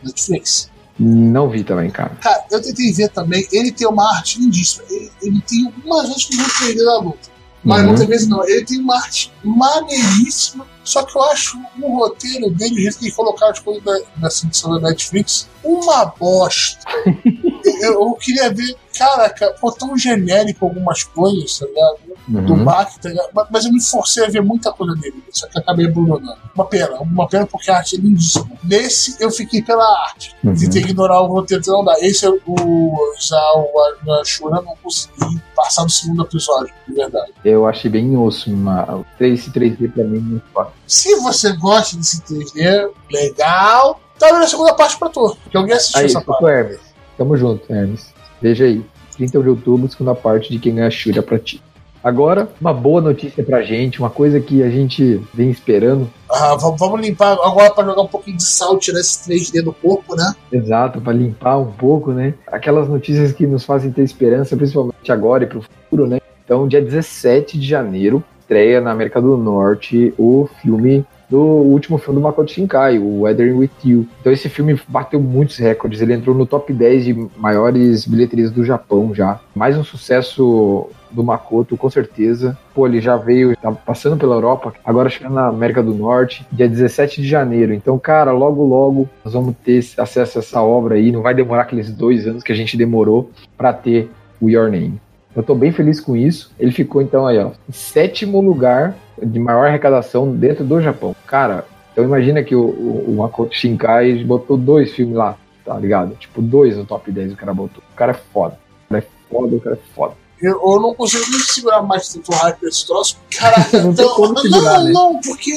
[0.03, 0.71] na Netflix?
[0.99, 2.17] Não vi também, cara.
[2.23, 3.47] Cara, eu tentei ver também.
[3.53, 4.85] Ele tem uma arte lindíssima.
[4.89, 7.34] Ele, ele tem uma gente que não 3D da luta.
[7.65, 7.89] Mas Uhum.
[7.89, 8.45] muitas vezes não.
[8.47, 10.67] Ele tem uma arte maneiríssima.
[10.85, 14.31] Só que eu acho o roteiro dele, o jeito que colocar as coisas da, da
[14.31, 16.79] ficção da Netflix, uma bosta.
[17.81, 21.99] eu, eu queria ver, caraca, pô, tão genérico algumas coisas, tá ligado?
[22.27, 22.65] Do Uhum.
[22.65, 23.29] Bach, tá ligado?
[23.51, 26.39] Mas- eu me forcei a ver muita coisa dele, só que acabei abandonando.
[26.55, 28.49] Uma pena, uma pena porque a arte é lindíssima.
[28.63, 30.35] Nesse eu fiquei pela arte.
[30.43, 30.55] Uhum.
[30.55, 31.95] Tentei ignorar o roteiro que não dá.
[32.01, 37.33] Esse é o já o a Shura não consegui passar do segundo episódio, de verdade.
[37.45, 38.51] Eu achei bem osso.
[38.51, 39.05] Uma...
[39.21, 40.69] Esse 3D pra mim não faz.
[40.87, 44.01] Se você gosta desse 3D, legal.
[44.19, 45.37] Tá vendo a segunda parte pra tu.
[45.51, 46.45] Que alguém assistiu Aí, essa parte.
[46.47, 46.81] Hermes.
[47.19, 48.13] Tamo junto, Hermes.
[48.41, 48.85] Veja aí.
[49.17, 51.63] 30 de outubro, segunda parte de Quem é a Shura pra ti.
[52.05, 56.11] Agora, uma boa notícia pra gente, uma coisa que a gente vem esperando.
[56.31, 60.15] Ah, vamos, limpar agora pra jogar um pouquinho de sal, tirar esse 3D do corpo,
[60.15, 60.35] né?
[60.53, 62.35] Exato, para limpar um pouco, né?
[62.47, 66.21] Aquelas notícias que nos fazem ter esperança, principalmente agora e pro futuro, né?
[66.45, 72.21] Então, dia 17 de janeiro, estreia na América do Norte o filme do último filme
[72.21, 74.07] do Makoto Shinkai, o Weathering With You.
[74.21, 78.63] Então esse filme bateu muitos recordes, ele entrou no top 10 de maiores bilheterias do
[78.63, 79.41] Japão já.
[79.55, 82.59] Mais um sucesso do Makoto, com certeza.
[82.75, 86.69] Pô, ele já veio, tá passando pela Europa, agora chegando na América do Norte, dia
[86.69, 87.73] 17 de janeiro.
[87.73, 91.13] Então, cara, logo, logo nós vamos ter acesso a essa obra aí.
[91.13, 94.11] Não vai demorar aqueles dois anos que a gente demorou para ter
[94.41, 95.01] o Your Name.
[95.35, 96.53] Eu tô bem feliz com isso.
[96.59, 101.15] Ele ficou, então, aí, ó, em sétimo lugar de maior arrecadação dentro do Japão.
[101.27, 106.15] Cara, então imagina que o, o, o Makoto Shinkai botou dois filmes lá, tá ligado?
[106.17, 107.83] Tipo, dois no top 10 o cara botou.
[107.93, 108.59] O cara é foda.
[108.87, 110.15] O cara é foda, o cara é foda.
[110.41, 113.17] Eu, eu não consigo nem segurar mais tanto hype esse troço.
[113.31, 114.93] Caraca, Não então, como segurar, não, né?
[114.93, 115.53] não, porque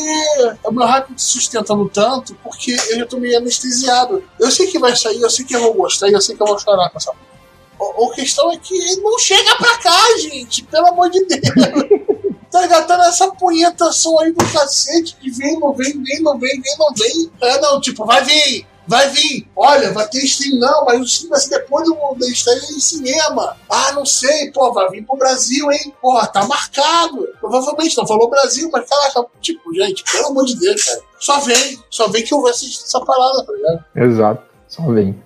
[0.64, 4.24] o meu hype se sustentando tanto, porque eu já tô meio anestesiado.
[4.40, 6.42] Eu sei que vai sair, eu sei que eu vou gostar e eu sei que
[6.42, 8.12] eu vou chorar com essa porra.
[8.12, 10.64] A, questão é que ele não chega pra cá, gente.
[10.64, 11.42] Pelo amor de Deus.
[12.50, 16.78] Tá gastando essa punhetação aí do cacete de vem, não vem, vem, não vem, vem,
[16.80, 17.32] não vem.
[17.42, 19.48] É, não, tipo, vai vir, vai vir.
[19.56, 22.80] Olha, vai ter stream não, mas o stream vai ser depois do da estreia em
[22.80, 23.58] cinema.
[23.70, 25.94] Ah, não sei, pô, vai vir pro Brasil, hein?
[26.02, 27.28] Porra, tá marcado.
[27.40, 31.02] Provavelmente não falou Brasil, mas caraca, tipo, gente, pelo amor de Deus, cara.
[31.20, 33.86] Só vem, só vem que eu vou assistir essa parada, tá ligado?
[33.96, 35.22] Exato, só vem.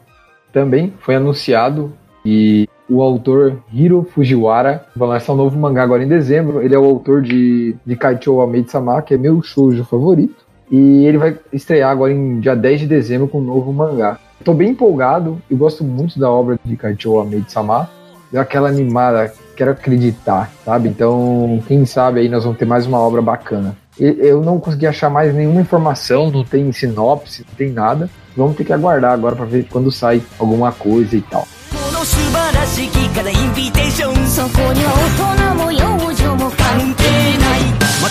[0.51, 1.95] Também foi anunciado
[2.25, 6.61] e o autor Hiro Fujiwara vai lançar um novo mangá agora em dezembro.
[6.61, 10.45] Ele é o autor de, de Kaichou Amei-sama, que é meu shoujo favorito.
[10.70, 14.18] E ele vai estrear agora em dia 10 de dezembro com um novo mangá.
[14.44, 17.88] Tô bem empolgado e gosto muito da obra de Kaichou Amei-sama.
[18.32, 20.88] Deu aquela animada, quero acreditar, sabe?
[20.88, 23.76] Então, quem sabe aí nós vamos ter mais uma obra bacana.
[23.98, 28.10] E- Eu não consegui achar mais nenhuma informação, não tem sinopse, não tem nada.
[28.36, 31.46] Vamos ter que aguardar agora para ver quando sai alguma coisa e tal.
[31.72, 35.78] この素晴らしきからインビテーションそこには大人も幼
[36.14, 37.19] 女も関関係ないま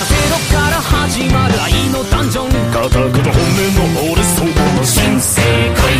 [0.01, 4.49] たゼロから始まる愛のダンジョン固くと本音の俺その
[4.81, 5.45] 新世
[5.77, 5.93] 界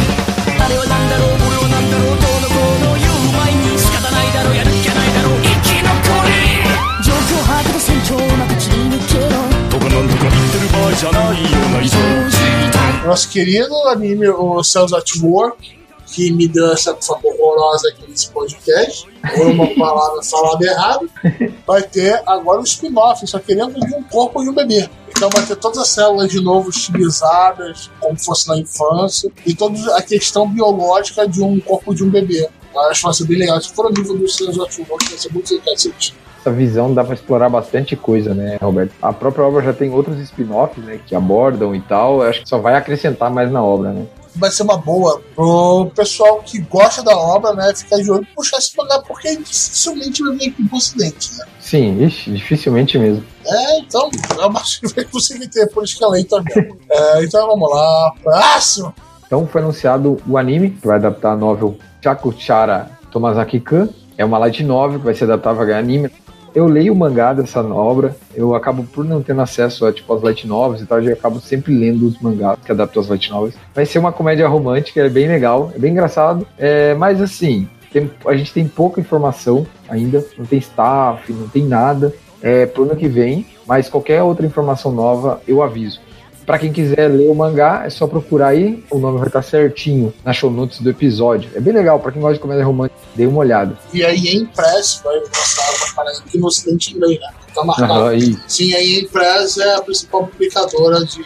[0.57, 5.93] あれはなんだろうこれはなんだろうどうのこうの言う前に仕方ないだろうやるっきゃないだろう生き残
[6.25, 6.33] れ
[7.05, 9.37] 状況把握で戦況をまく切り抜けろ
[9.69, 12.01] とかなんとか言ってる場合じゃないような以上
[13.01, 15.57] Nosso querido anime, o Cells at Work,
[16.13, 19.07] que me deu essa horrorosa aqui nesse podcast,
[19.39, 21.07] ou uma palavra falada errada,
[21.67, 24.89] vai ter agora um spin-off, só querendo de um corpo e um bebê.
[25.09, 29.97] Então vai ter todas as células de novo estilizadas, como fosse na infância, e toda
[29.97, 32.49] a questão biológica de um corpo de um bebê.
[32.75, 33.61] Eu acho que vai ser bem legal.
[33.61, 36.15] Se for o nível do Cells at Work, vai ser muito cacete.
[36.41, 38.93] Essa visão dá para explorar bastante coisa, né, Roberto?
[39.03, 42.23] A própria obra já tem outros spin-offs, né, que abordam e tal.
[42.23, 44.07] Eu acho que só vai acrescentar mais na obra, né?
[44.35, 47.73] Vai ser uma boa pro pessoal que gosta da obra, né?
[47.75, 51.45] Ficar de olho e puxar esse mangá, porque dificilmente vai vir aqui pro ocidente, né?
[51.61, 53.25] Sim, ixi, dificilmente mesmo.
[53.47, 56.79] É, então, é uma que vai ter por escalei também.
[56.93, 58.93] É, então vamos lá, próximo!
[59.25, 63.89] Então foi anunciado o anime, que vai adaptar a novel Chakuchara Tomazaki-kan.
[64.19, 66.11] É uma light novel que vai ser adaptada a anime.
[66.55, 70.23] Eu leio o mangá dessa obra, eu acabo por não ter acesso a tipo as
[70.23, 73.55] light novels e tal, eu acabo sempre lendo os mangás que adaptam as light novels.
[73.75, 78.11] Vai ser uma comédia romântica, é bem legal, é bem engraçado, é, mas assim, tem-
[78.27, 82.97] a gente tem pouca informação ainda, não tem staff, não tem nada é, pro ano
[82.97, 86.01] que vem, mas qualquer outra informação nova eu aviso.
[86.51, 90.13] Pra quem quiser ler o mangá, é só procurar aí, o nome vai estar certinho
[90.25, 91.49] na show notes do episódio.
[91.55, 93.79] É bem legal, pra quem gosta de comédia romântica, dê uma olhada.
[93.95, 97.29] E aí a Impress vai uma parada aqui no ocidente também, né?
[97.55, 98.15] Tá marcado.
[98.15, 101.23] E Sim, a Impress é a principal publicadora de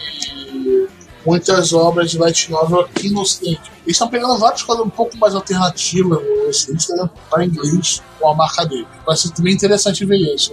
[1.25, 3.72] muitas obras de light novel aqui no Ocidente.
[3.85, 8.29] Eles estão pegando várias coisas um pouco mais alternativas no Ocidente, né, para inglês com
[8.29, 8.87] a marca dele.
[9.07, 10.53] Vai ser também interessante ver isso.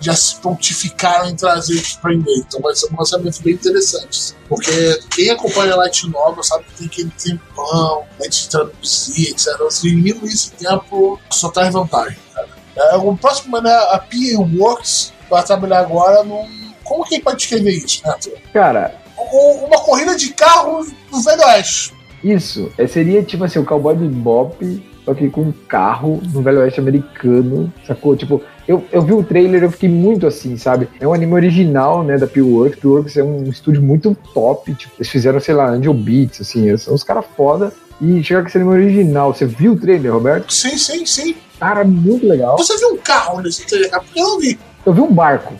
[0.00, 4.34] Já se pontificaram em trazer isso para inglês, então vai ser um lançamento bem interessante.
[4.48, 9.48] Porque quem acompanha light novel sabe que tem aquele tempão né, de traduzir, etc.
[9.70, 12.16] Se diminui esse tempo, só traz vantagem.
[12.34, 12.48] Cara.
[12.76, 16.62] É, o próximo né, a PA Works vai trabalhar agora num.
[16.84, 18.30] Como que pode descrever isso, Neto?
[18.52, 21.94] Cara, Um- Uma corrida de carros do Velho Oeste.
[22.22, 26.60] isso é, seria tipo assim, o cowboy bebop, só que com um carro no Velho
[26.60, 28.16] Oeste americano, sacou?
[28.16, 30.88] Tipo, eu, eu vi o trailer eu fiquei muito assim, sabe?
[31.00, 32.78] É um anime original, né, da P-Works.
[32.78, 36.94] P-Works é um estúdio muito top, tipo, eles fizeram, sei lá, Angel Beats, assim, são
[36.94, 37.72] uns caras foda.
[38.00, 39.32] E chega com esse anime original.
[39.32, 40.52] Você viu o trailer, Roberto?
[40.52, 41.36] Sim, sim, sim.
[41.60, 42.58] Cara, muito legal.
[42.58, 44.58] Você viu um carro nesse trailer, eu não vi.
[44.84, 45.54] Eu vi um barco.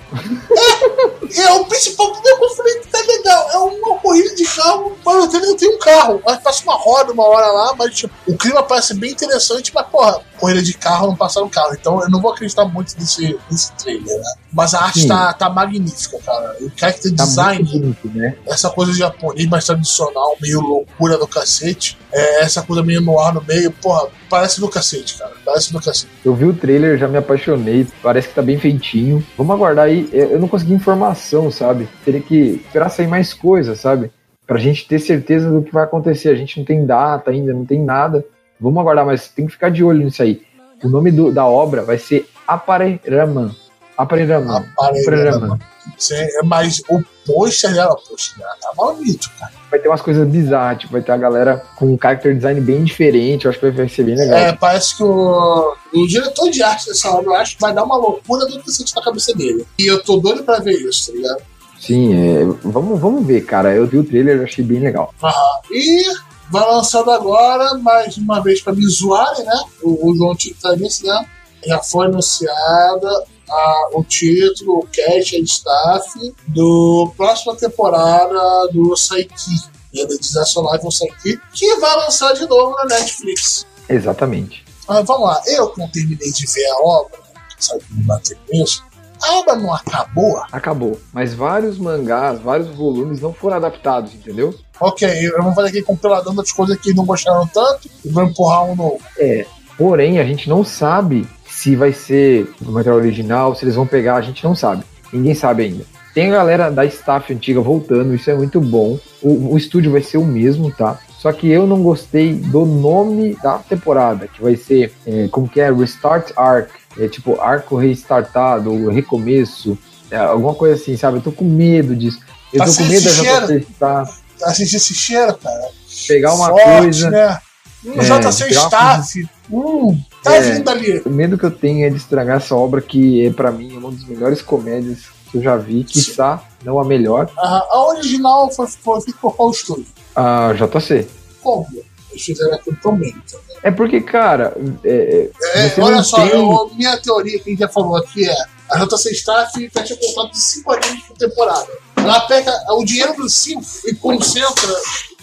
[1.30, 3.50] E é o principal que eu falei que tá legal.
[3.50, 6.22] É uma corrida de carro, mas no trailer tem um carro.
[6.26, 9.86] Aí passa uma roda uma hora lá, mas tipo, o clima parece bem interessante, mas
[9.86, 11.72] porra, corrida de carro não passa no carro.
[11.78, 14.32] Então eu não vou acreditar muito nesse, nesse trailer, né?
[14.52, 16.56] Mas a arte tá, tá magnífica, cara.
[16.60, 17.62] O character Tá design.
[17.64, 18.34] bonito, né?
[18.48, 23.32] essa coisa japonês mais tradicional, meio loucura do cacete, é, essa coisa meio no ar
[23.32, 25.32] no meio, porra, parece do cacete, cara.
[25.44, 26.08] Parece do cacete.
[26.24, 27.86] Eu vi o trailer, já me apaixonei.
[28.02, 29.24] Parece que tá bem feitinho.
[29.38, 30.08] Vamos aguardar aí.
[30.12, 31.88] Eu não consegui informação, sabe?
[32.04, 34.10] Teria que esperar sair mais coisas, sabe?
[34.46, 36.28] Pra gente ter certeza do que vai acontecer.
[36.28, 38.24] A gente não tem data ainda, não tem nada.
[38.62, 40.40] Vamos aguardar, mas tem que ficar de olho nisso aí.
[40.82, 43.50] O nome do- da obra vai ser Apareraman.
[43.96, 44.64] Apareraman.
[44.78, 45.58] Aparelhama.
[45.98, 49.52] Cê- Mas o pôster dela, poxa, tá bonito, cara.
[49.70, 52.82] Vai ter umas coisas bizarras, tipo, vai ter a galera com um character design bem
[52.84, 53.44] diferente.
[53.44, 54.38] Eu acho que vai ser bem legal.
[54.38, 57.84] É, parece que o, o diretor de arte dessa obra, eu acho que vai dar
[57.84, 59.66] uma loucura do cacete na cabeça dele.
[59.78, 61.42] E eu tô doido pra ver isso, tá ligado?
[61.80, 63.74] Sim, é, vamos, vamos ver, cara.
[63.74, 65.12] Eu vi o trailer, achei bem legal.
[65.22, 65.60] Aham.
[65.72, 66.04] E
[66.52, 69.64] vai lançando agora, mais uma vez para me zoarem, né?
[69.82, 71.26] O, o João Tito tá nisso, né?
[71.66, 79.72] Já foi anunciada a- o título, o cast and staff do próxima temporada do Saiki,
[80.20, 83.66] Disaster Live on Saiki, que vai lançar de novo na Netflix.
[83.88, 84.64] Exatamente.
[84.88, 87.18] Mas vamos lá, eu não terminei de ver a obra,
[87.58, 88.82] sabe que me bater com isso,
[89.30, 90.42] obra não acabou.
[90.50, 91.00] Acabou.
[91.12, 94.54] Mas vários mangás, vários volumes não foram adaptados, entendeu?
[94.80, 98.64] Ok, eu vou fazer aqui compiladão das coisas que não gostaram tanto e vou empurrar
[98.64, 99.00] um novo.
[99.18, 99.46] É.
[99.76, 104.16] Porém, a gente não sabe se vai ser o material original, se eles vão pegar,
[104.16, 104.82] a gente não sabe.
[105.12, 105.84] Ninguém sabe ainda.
[106.14, 108.98] Tem a galera da staff antiga voltando, isso é muito bom.
[109.22, 110.98] O, o estúdio vai ser o mesmo, tá?
[111.18, 115.60] Só que eu não gostei do nome da temporada, que vai ser, é, como que
[115.60, 115.72] é?
[115.72, 116.68] Restart Arc.
[116.98, 119.78] É tipo, arco restartado, recomeço,
[120.10, 121.18] é, alguma coisa assim, sabe?
[121.18, 122.18] Eu tô com medo disso.
[122.52, 123.46] Eu tô com medo da.
[123.46, 125.68] JC Staff Assistir esse cheiro, cara.
[126.08, 127.10] pegar uma coisa.
[127.10, 127.38] né?
[127.84, 129.28] Um É, JC Staff.
[129.50, 130.40] Hum, tá É.
[130.52, 131.02] vindo ali.
[131.06, 133.90] O medo que eu tenho é de estragar essa obra que é pra mim uma
[133.90, 134.98] das melhores comédias
[135.30, 139.50] que eu já vi, quiçá não a melhor, A, a original foi, foi por qual
[139.50, 139.86] estúdio?
[140.14, 141.06] a JC.
[141.42, 141.66] Como?
[142.12, 142.58] Eles fizeram.
[142.58, 143.38] Tá?
[143.64, 147.58] É porque, cara, é, É, Você olha só, tem- eu- minha teoria que a gente
[147.60, 148.34] já falou aqui é
[148.70, 151.68] a JC Staff fecha contrato de 5 animes por temporada.
[151.96, 154.72] Ela pega o dinheiro dos 5 e concentra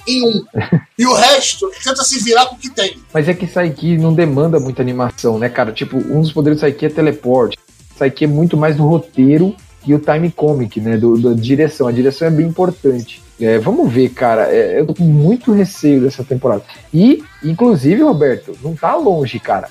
[0.08, 0.46] em um.
[0.98, 2.98] e o resto tenta se virar com o que tem.
[3.14, 5.72] mas é que Saiki não demanda muita animação, né, cara?
[5.72, 7.58] Tipo, um dos poderes do Saiki é teleporte.
[7.98, 10.98] Saiki é muito mais do roteiro e o time comic, né?
[10.98, 11.88] Do, da direção.
[11.88, 13.22] A direção é bem importante.
[13.40, 14.54] É, vamos ver, cara.
[14.54, 16.64] é, eu tô com muito receio dessa temporada.
[16.94, 19.70] E, inclusive, Roberto, não tá longe, cara.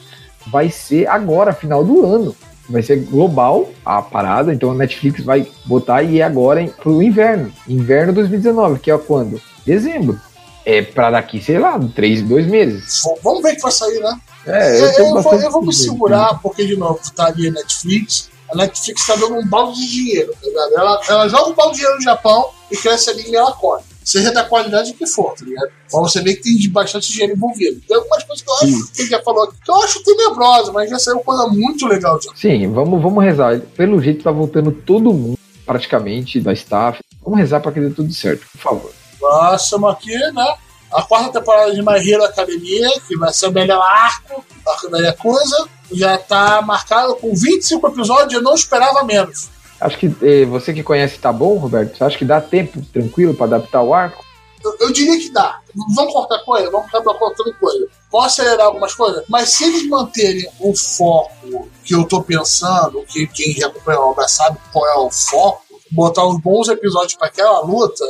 [0.50, 2.34] Vai ser agora, final do ano.
[2.70, 7.02] Vai ser global a parada, então a Netflix vai botar e é agora em, pro
[7.02, 7.50] inverno.
[7.66, 9.40] Inverno 2019, que é quando?
[9.64, 10.20] Dezembro.
[10.66, 13.02] É pra daqui, sei lá, três, dois meses.
[13.02, 14.20] V- Vamos ver o que vai sair, né?
[14.46, 17.48] É, Eu, eu, tenho eu vou, eu vou me segurar, porque, de novo, tá ali
[17.48, 18.28] a Netflix.
[18.52, 20.72] A Netflix tá dando um balde de dinheiro, tá ligado?
[20.74, 23.82] Ela, ela joga um balde de dinheiro no Japão e cresce ali e ela corre.
[24.04, 25.68] Seja da qualidade que for, tá ligado?
[25.92, 27.78] Mas você vê que tem bastante dinheiro envolvido.
[27.86, 30.72] Tem algumas coisas que eu acho, que ele já falou aqui, que eu acho tenebrosa,
[30.72, 33.60] mas já saiu coisa muito legal de Sim, vamos, vamos rezar.
[33.76, 37.00] Pelo jeito tá voltando todo mundo, praticamente, da staff.
[37.22, 38.92] Vamos rezar pra que dê tudo certo, por favor.
[39.18, 40.54] Próximo aqui, né?
[40.90, 44.98] A quarta temporada de My Hero Academia, que vai ser o melhor arco, arco da
[45.00, 49.50] Yakuza, já tá marcado com 25 episódios, eu não esperava menos.
[49.80, 51.96] Acho que eh, você que conhece tá bom, Roberto?
[51.96, 54.24] Você acha que dá tempo tranquilo pra adaptar o arco?
[54.64, 55.60] Eu, eu diria que dá.
[55.94, 56.70] Vamos cortar coisa?
[56.70, 57.86] Vamos acabar cortando coisa.
[58.10, 59.24] Posso acelerar algumas coisas?
[59.28, 64.06] Mas se eles manterem o foco que eu tô pensando, que quem já acompanha a
[64.06, 68.04] obra sabe qual é o foco, botar uns bons episódios pra aquela luta,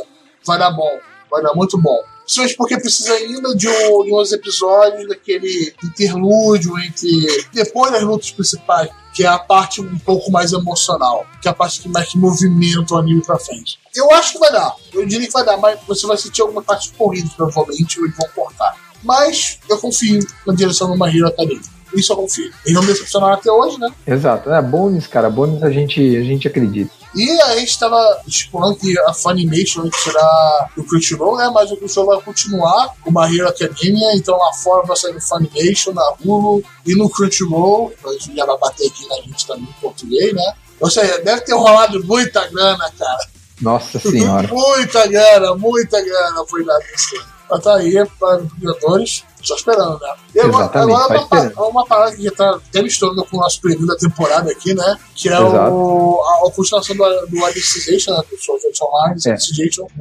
[0.45, 0.99] vai dar bom.
[1.29, 2.01] Vai dar muito bom.
[2.23, 7.09] Principalmente porque precisa ainda de, um, de uns episódios daquele interlúdio entre.
[7.53, 8.89] depois das lutas principais,
[9.19, 12.93] que é a parte um pouco mais emocional, que é a parte que mais movimenta
[12.93, 13.77] o anime pra frente.
[13.93, 14.73] Eu acho que vai dar.
[14.93, 18.15] Eu diria que vai dar, mas você vai sentir alguma parte corrida, provavelmente, ou eles
[18.15, 18.73] vão cortar.
[19.03, 21.59] Mas eu confio na direção do Mahiro Academy.
[21.93, 22.51] Isso eu confio.
[22.65, 23.89] Eles não me decepcionaram até hoje, né?
[24.05, 25.29] Exato, é bônus, cara.
[25.29, 26.91] Bônus a gente, a gente acredita.
[27.15, 31.49] E a gente estava estipulando que a Funimation ia tirar do Crunchyroll, né?
[31.53, 35.21] Mas o Crunchyroll vai continuar com uma Hero Academia, então lá fora vai sair no
[35.21, 37.91] Funimation, na Hulu e no Crunchyroll.
[38.05, 40.53] A gente já vai bater aqui na gente também em português, né?
[40.79, 43.27] Ou seja, deve ter rolado muita grana, cara.
[43.59, 44.47] Nossa senhora.
[44.47, 47.15] muita grana, muita grana foi dado isso.
[47.49, 50.13] Mas tá aí para os criadores, só esperando, né?
[50.35, 51.69] E agora, Exatamente, agora só uma, pa- esperando.
[51.69, 54.97] uma parada que já tá até misturando com o nosso preview da temporada aqui, né?
[55.15, 55.73] Que é Exato.
[55.73, 58.21] o, a, a continuação do, do Alicization, né?
[58.29, 59.33] Do Art Online, É.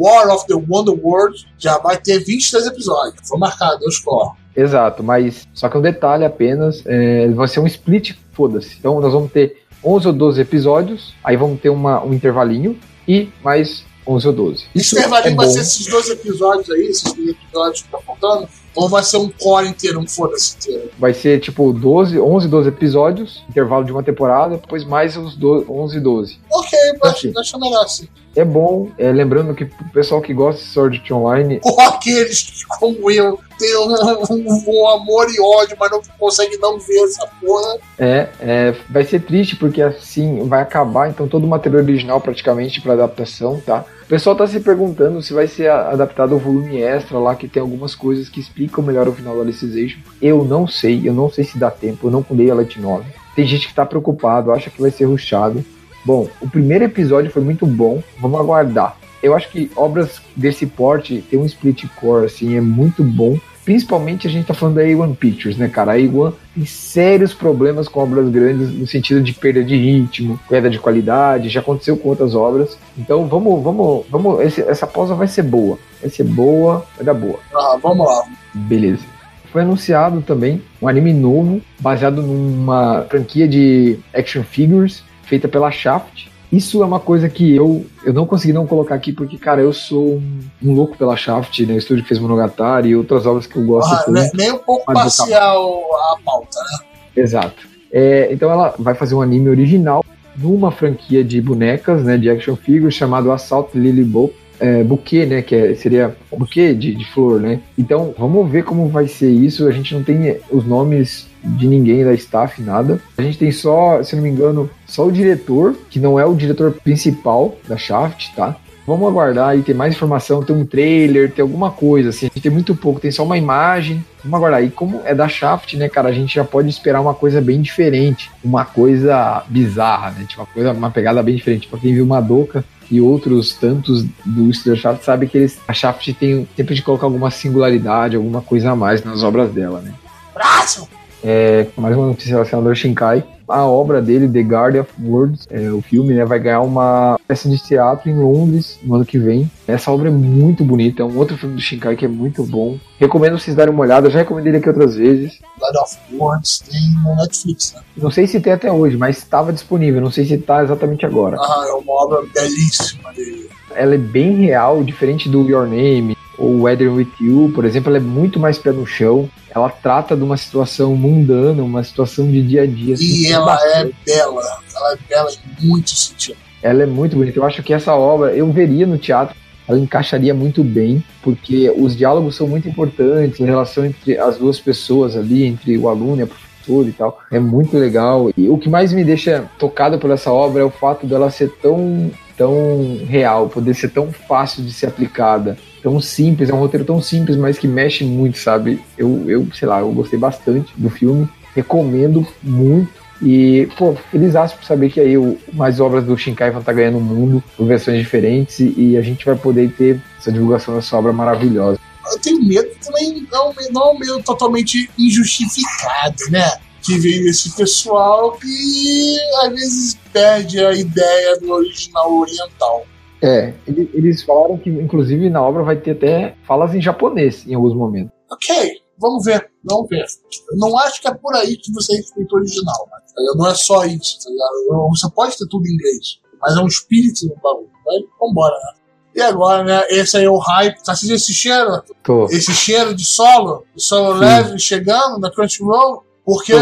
[0.03, 3.29] War of the Wonder World, já vai ter 23 episódios.
[3.29, 4.33] Foi marcado, eu escolho.
[4.57, 8.77] Exato, mas só que um detalhe apenas, é, vai ser um split, foda-se.
[8.79, 12.77] Então nós vamos ter 11 ou 12 episódios, aí vamos ter uma, um intervalinho
[13.07, 14.65] e mais 11 ou 12.
[14.75, 15.53] Esse intervalinho é vai bom.
[15.53, 18.49] ser esses dois episódios aí, esses dois episódios que tá faltando,
[18.79, 20.91] ou vai ser um core inteiro, um foda-se inteiro?
[20.99, 25.65] Vai ser tipo 12, 11, 12 episódios, intervalo de uma temporada, depois mais os do,
[25.69, 26.39] 11, 12.
[26.53, 27.33] Ok, acho, Assim.
[27.37, 28.09] acho melhor assim.
[28.39, 32.43] É bom, é, lembrando que o pessoal que gosta de Sword Art Online, ou aqueles
[32.43, 33.93] que, como eu, têm um,
[34.31, 37.79] um- um amor e ódio, mas não conseguem não ver essa porra.
[37.99, 42.81] é, é, vai ser triste porque assim vai acabar então todo o material original praticamente
[42.81, 43.85] para adaptação, tá?
[44.05, 47.61] O pessoal tá se perguntando se vai ser adaptado o volume extra lá que tem
[47.61, 49.99] algumas coisas que explicam melhor o final do Alicization.
[50.23, 53.05] Eu não sei, eu não sei se dá tempo, eu não pulei a Light 9.
[53.37, 55.63] Tem gente que tá preocupado, acha que vai ser rushado.
[56.09, 58.97] Bom, o primeiro episódio foi muito bom, vamos aguardar.
[59.23, 63.37] eu acho que obras desse porte tem um split core, assim, é muito bom.
[63.63, 65.93] Principalmente a gente tá falando da A1 Pictures, né, cara?
[65.93, 70.71] A A1 tem sérios problemas com obras grandes no sentido de perda de ritmo, queda
[70.71, 72.79] de qualidade, já aconteceu com outras obras.
[72.97, 74.41] Então vamos, vamos, vamos.
[74.41, 75.79] esse- essa pausa vai ser boa.
[76.01, 77.39] Vai ser boa, vai dar boa.
[77.55, 78.23] Ah, vamos lá.
[78.55, 79.05] Beleza.
[79.53, 86.27] Foi anunciado também um anime novo, baseado numa franquia de action figures feita pela Shaft.
[86.51, 89.73] Isso é uma coisa que eu, eu não consegui não colocar aqui, porque, cara, eu
[89.73, 91.75] sou um, um louco pela Shaft, né?
[91.75, 94.23] O estúdio que fez Monogatari e outras obras que eu gosto Ah, também.
[94.23, 95.81] né, nem um pouco parcial
[96.13, 96.87] a pauta, né?
[97.15, 97.69] Exato.
[97.93, 100.05] É, então ela vai fazer um anime original
[100.37, 105.43] numa franquia de bonecas, né, de action figures chamado Assault Lily Bo é, Bouquet, né,
[105.43, 107.61] que é- seria buquê de, de flor, né.
[107.79, 109.67] Então vamos ver como vai ser isso.
[109.69, 113.01] A gente não tem os nomes de ninguém da staff, nada.
[113.17, 116.35] A gente tem só, se não me engano, só o diretor, que não é o
[116.35, 118.57] diretor principal da Shaft, tá?
[118.89, 122.25] Vamos aguardar aí, ter mais informação, ter um trailer, ter alguma coisa, assim.
[122.25, 124.03] A gente tem muito pouco, tem só uma imagem.
[124.25, 124.65] Vamos aguardar.
[124.65, 127.61] E como é da Shaft, né, cara, a gente já pode esperar uma coisa bem
[127.61, 128.31] diferente.
[128.43, 130.25] Uma coisa bizarra, né?
[130.27, 131.69] Tipo, uma coisa, uma pegada bem diferente.
[131.69, 136.15] Pra quem viu Madoka e outros tantos do Estúdio Shaft, sabe que eles, a Shaft
[136.15, 139.93] tem sempre de colocar alguma singularidade, alguma coisa a mais nas obras dela, né?
[140.33, 140.98] Próximo!
[141.23, 143.25] É, mais uma notícia relacionada ao Shinkai.
[143.49, 147.49] A obra dele, The Guardian of Worlds, é, o filme, né, vai ganhar uma peça
[147.49, 149.51] de teatro em Londres no ano que vem.
[149.67, 152.79] Essa obra é muito bonita, é um outro filme do Shinkai que é muito bom.
[152.99, 155.39] Recomendo vocês darem uma olhada, já recomendei ele aqui outras vezes.
[155.59, 157.81] God of Words tem no Netflix, né?
[157.97, 161.39] Não sei se tem até hoje, mas estava disponível, não sei se está exatamente agora.
[161.41, 163.49] Ah, é uma obra belíssima dele.
[163.75, 167.99] Ela é bem real, diferente do Your Name ou Weather With You, por exemplo, ela
[167.99, 169.29] é muito mais pé no chão.
[169.55, 172.95] Ela trata de uma situação mundana, uma situação de dia a dia.
[172.95, 174.43] assim, E ela é bela.
[174.75, 176.41] Ela é bela em muitos sentidos.
[176.63, 177.39] Ela é muito bonita.
[177.39, 179.35] Eu acho que essa obra eu veria no teatro.
[179.67, 184.59] Ela encaixaria muito bem, porque os diálogos são muito importantes, a relação entre as duas
[184.59, 187.21] pessoas ali, entre o aluno e a professora e tal.
[187.31, 188.31] É muito legal.
[188.35, 191.51] E o que mais me deixa tocado por essa obra é o fato dela ser
[191.61, 196.51] tão, tão real, poder ser tão fácil de ser aplicada, tão simples.
[196.51, 198.81] É um roteiro tão simples, mas que mexe muito, sabe?
[198.97, 201.29] Eu, eu sei lá, eu gostei bastante do filme.
[201.55, 202.99] Recomendo muito.
[203.21, 206.99] E, pô, feliz por saber que aí o, mais obras do Shinkai vão estar ganhando
[206.99, 210.97] o mundo por versões diferentes e, e a gente vai poder ter essa divulgação dessa
[210.97, 211.81] obra maravilhosa.
[212.13, 216.59] Eu tenho medo também não, não é um medo totalmente injustificado, né?
[216.81, 222.87] Que vem desse pessoal que às vezes perde a ideia do original oriental.
[223.23, 227.55] É, ele- eles falaram que, inclusive, na obra vai ter até falas em japonês em
[227.55, 228.13] alguns momentos.
[228.31, 230.05] Ok, vamos ver, vamos ver.
[230.51, 232.99] Eu não acho que é por aí que você respeita o original, né?
[233.37, 234.89] Não é só isso, tá ligado?
[234.91, 237.69] Você pode ter tudo em inglês, mas é um espírito no bagulho.
[237.85, 238.73] Vai, vambora, né?
[239.17, 239.83] E agora, né?
[239.91, 240.81] Esse aí é o hype.
[240.85, 241.83] Tá sentindo esse cheiro?
[242.05, 243.65] Tô, Esse cheiro de solo?
[243.75, 244.21] De solo Sim.
[244.21, 246.05] leve chegando na Crunchyroll?
[246.25, 246.53] Porque,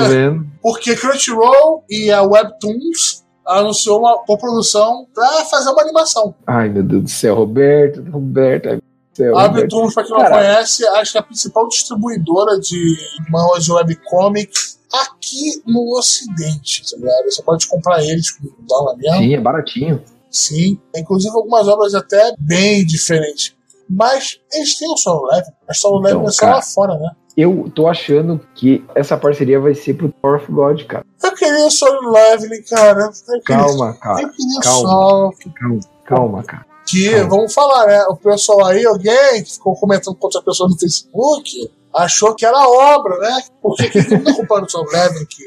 [0.62, 6.34] porque Crunchyroll e a Webtoons anunciou uma coprodução pra fazer uma animação.
[6.46, 8.78] Ai, meu Deus do céu, Roberto, Roberto, ai,
[9.14, 9.50] céu, A.
[9.50, 10.34] Webtoons, pra quem não Cara.
[10.36, 12.96] conhece, acho que é a principal distribuidora de
[13.30, 17.24] manhwas de webcomics aqui no Ocidente, tá ligado?
[17.30, 19.18] Você pode comprar eles com dólar mesmo.
[19.18, 20.02] Sim, é baratinho.
[20.30, 20.78] Sim.
[20.94, 23.54] Inclusive algumas obras até bem diferentes.
[23.88, 25.46] Mas eles têm o solo leve.
[25.66, 26.54] Mas solo leve Então, é só cara.
[26.56, 27.10] lá fora, né?
[27.36, 31.04] Eu tô achando que essa parceria vai ser pro Tower of God, cara.
[31.22, 33.10] Eu queria o solo leve, cara.
[33.28, 34.22] Eu queria, Calma, cara.
[34.22, 34.88] eu queria calma.
[34.88, 36.66] só Calma, calma, cara.
[36.86, 37.28] que, Calma.
[37.28, 38.02] vamos falar, né?
[38.08, 42.56] O pessoal aí, alguém que ficou comentando com outra pessoa no Facebook, achou que era
[42.68, 43.42] obra, né?
[43.60, 45.44] Porque quem não tá comprando o Solo Leve, que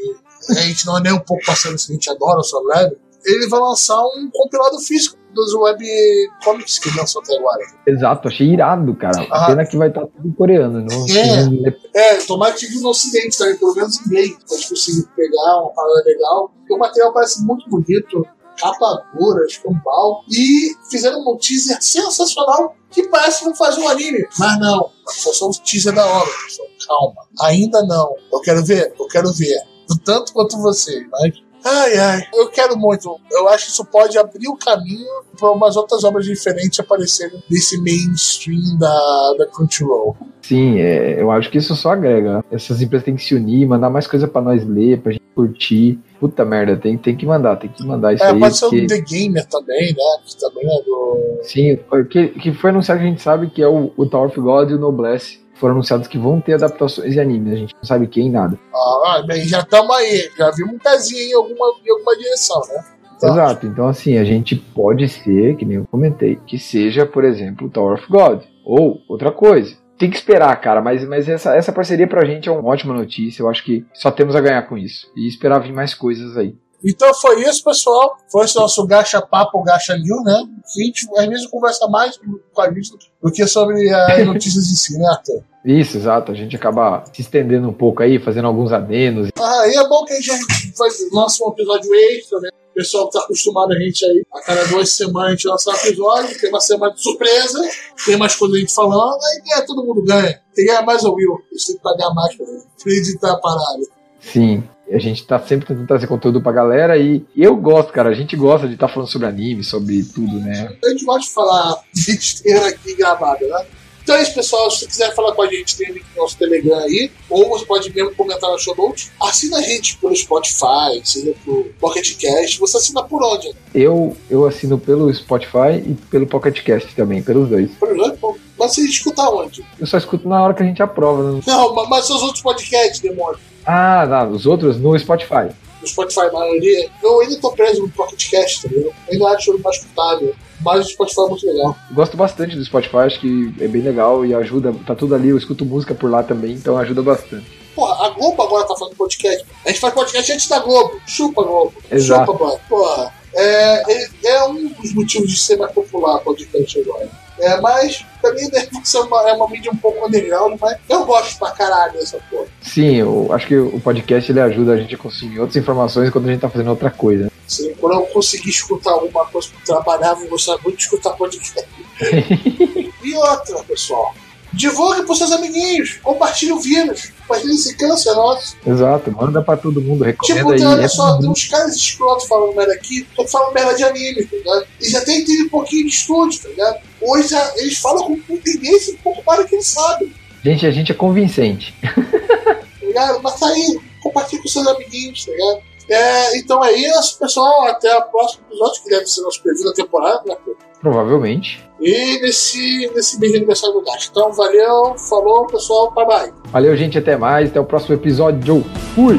[0.52, 2.98] a gente não é nem um pouco passando isso, a gente adora o Solo Leve,
[3.26, 7.64] ele vai lançar um compilado físico dos webcomics que ele lançou até agora.
[7.86, 9.28] Exato, achei irado, cara.
[9.30, 9.48] Ah.
[9.48, 10.82] Pena que vai estar tudo em coreano.
[10.82, 12.16] Não, É.
[12.16, 13.46] É, tomara que no Ocidente, tá?
[13.60, 14.38] pelo menos em inglês.
[14.48, 16.52] Pode conseguir pegar uma parada legal.
[16.70, 18.26] O material parece muito bonito,
[18.60, 20.24] capa dura, escampal.
[20.32, 24.28] E fizeram um teaser sensacional que parece que não faz um anime.
[24.38, 26.32] Mas não, foi só o teaser da obra.
[26.46, 26.68] pessoal.
[26.88, 28.16] Calma, ainda não.
[28.32, 29.58] Eu quero ver, eu quero ver.
[30.04, 31.49] Tanto quanto você, mas.
[31.66, 33.20] Ai, ai, eu quero muito.
[33.32, 35.06] Eu acho que isso pode abrir o caminho
[35.38, 40.16] para umas outras obras diferentes aparecerem nesse mainstream da, da Crunchyroll.
[40.42, 42.44] Sim, é, eu acho que isso só agrega.
[42.52, 46.00] Essas empresas têm que se unir, mandar mais coisa pra nós ler, pra gente curtir.
[46.20, 48.40] Puta merda, tem, tem que mandar, tem que mandar isso É, aí.
[48.40, 50.04] pode ser porque- o The Gamer também, né?
[50.26, 51.40] Que também é do.
[51.44, 51.80] Sim,
[52.10, 54.72] que, que foi anunciado que a gente sabe que é o, o Tower of God
[54.72, 55.40] e o Noblesse.
[55.60, 58.58] Foram anunciados que vão ter adaptações de anime, a gente não sabe quem, nada.
[58.74, 60.30] Ah, bem, já estamos aí.
[60.38, 62.84] Já vimos um pezinho em alguma, em alguma direção, né?
[63.20, 63.28] Tá.
[63.28, 63.68] Exato.
[63.68, 67.96] Então, assim, a gente pode ser, que nem eu comentei, que seja, por exemplo, Tower
[67.96, 68.44] of God.
[68.66, 69.76] Ou outra coisa.
[69.98, 73.42] Tem que esperar, cara, mas, mas essa, essa parceria pra gente é uma ótima notícia.
[73.42, 75.12] Eu acho que só temos a ganhar com isso.
[75.14, 76.56] E esperar vir mais coisas aí.
[76.84, 78.16] Então foi isso, pessoal.
[78.32, 80.42] Foi esse nosso Gacha Papo, Gacha New, né?
[80.64, 82.18] A gente, às vezes, conversa mais
[82.54, 85.44] com a gente do que sobre as notícias em si, né, Arthur?
[85.64, 86.32] Isso, exato.
[86.32, 89.30] A gente acaba se estendendo um pouco aí, fazendo alguns adenos.
[89.38, 90.30] Ah, e é bom que a gente
[90.78, 92.50] faz, lança um episódio extra, né?
[92.72, 95.72] O pessoal que tá acostumado a gente aí, a cada duas semanas a gente lança
[95.72, 97.60] um episódio, tem uma semana de surpresa,
[98.06, 100.40] tem mais coisa a gente falando, aí ganha, todo mundo ganha.
[100.56, 103.38] Quem ganha mais é o Will, a gente tem que pagar mais pra editar a
[103.38, 103.84] parada.
[104.22, 104.64] Sim.
[104.92, 108.10] A gente tá sempre tentando trazer conteúdo pra galera e eu gosto, cara.
[108.10, 110.76] A gente gosta de estar falando sobre anime, sobre tudo, né?
[110.84, 113.66] A gente gosta de falar besteira aqui gravada, né?
[114.10, 114.72] Então é isso, pessoal.
[114.72, 117.12] Se você quiser falar com a gente, tem link do nosso Telegram aí.
[117.30, 119.12] Ou você pode mesmo comentar no show notes.
[119.22, 122.60] Assina a gente pelo Spotify, seja pro Pocket Cast.
[122.60, 123.52] Você assina por onde?
[123.72, 127.70] Eu, eu assino pelo Spotify e pelo Pocket Cast também, pelos dois.
[127.80, 128.18] Por onde?
[128.58, 129.64] Mas você escuta onde?
[129.80, 131.32] Eu só escuto na hora que a gente aprova.
[131.34, 131.42] né?
[131.46, 133.38] Não, mas- mas seus outros podcasts, demônio.
[133.64, 135.50] Ah, não, os outros no Spotify.
[135.82, 136.90] No Spotify, a maioria.
[137.02, 138.94] Eu ainda tô preso no Pocket Cast, tá ligado?
[139.08, 140.36] Eu ainda acho ele mais escutável.
[140.62, 141.78] Mas o Spotify é muito legal.
[141.92, 144.74] Gosto bastante do Spotify, acho que é bem legal e ajuda.
[144.86, 147.46] Tá tudo ali, eu escuto música por lá também, então ajuda bastante.
[147.74, 149.46] Porra, a Globo agora tá fazendo podcast.
[149.66, 151.00] A gente faz podcast antes da Globo.
[151.08, 151.74] Chupa, Globo.
[151.90, 152.32] Exato.
[152.32, 152.60] Chupa, mano.
[152.68, 153.14] Porra.
[153.34, 157.10] É, é, é um dos motivos de ser mais popular o podcast agora.
[157.40, 161.40] É, mas também deve ser uma, é uma mídia um pouco underground, mas eu gosto
[161.40, 162.48] pra caralho dessa porra.
[162.62, 166.28] Sim, eu acho que o podcast ele ajuda a gente a consumir outras informações quando
[166.28, 167.32] a gente tá fazendo outra coisa.
[167.48, 171.12] Assim, quando eu conseguir escutar alguma coisa que eu trabalhava, eu gostava muito de escutar
[171.12, 171.68] podcast.
[173.04, 174.14] e outra, pessoal.
[174.52, 176.00] Divulgue pros seus amiguinhos.
[176.02, 177.12] Compartilhe o vírus.
[177.22, 178.58] Compartilhe esse câncer nosso.
[178.66, 180.58] Exato, manda pra todo mundo, recomenda Tipo, aí.
[180.58, 183.76] tem, olha é só, tem uns caras escrotos falando merda aqui, só que falam merda
[183.76, 184.66] de anime, tá ligado?
[184.82, 186.80] Eles até entendem um pouquinho de estúdio, tá ligado?
[187.02, 190.12] Hoje eles falam com entendência um pouco do que eles sabem,
[190.44, 191.74] Gente, a gente é convincente.
[191.84, 193.20] tá ligado?
[193.22, 195.62] Mas tá aí, compartilhe com seus amiguinhos, tá ligado?
[195.89, 197.69] É, então é isso, pessoal.
[197.69, 200.37] Até o próximo episódio, que deve ser nosso preview da temporada, né?
[200.45, 200.57] pô?
[200.81, 201.63] Provavelmente.
[201.81, 204.09] E nesse, nesse mês de aniversário do Gato.
[204.11, 206.33] Então, valeu, falou, pessoal, bye bye.
[206.51, 207.51] Valeu, gente, até mais.
[207.51, 208.65] Até o próximo episódio.
[208.95, 209.19] Fui!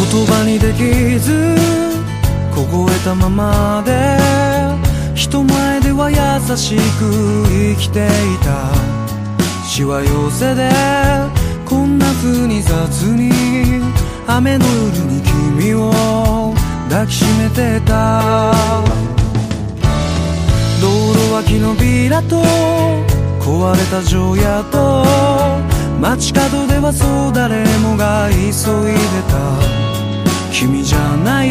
[0.00, 1.54] 言葉にできず
[2.54, 4.16] 凍えたままで
[5.14, 6.80] 人前では優しく
[7.46, 8.08] 生きてい
[8.42, 10.70] たしわ寄せで
[11.66, 13.30] こんな風に雑に
[14.26, 15.20] 雨の夜に
[15.73, 16.53] を
[16.89, 18.21] 抱きしめてた。
[20.81, 22.43] 道路脇のビラと
[23.39, 25.03] 壊れた城屋と
[25.99, 28.99] 街角ではそう誰もが急いで
[29.29, 29.39] た。
[30.51, 31.49] 君じゃない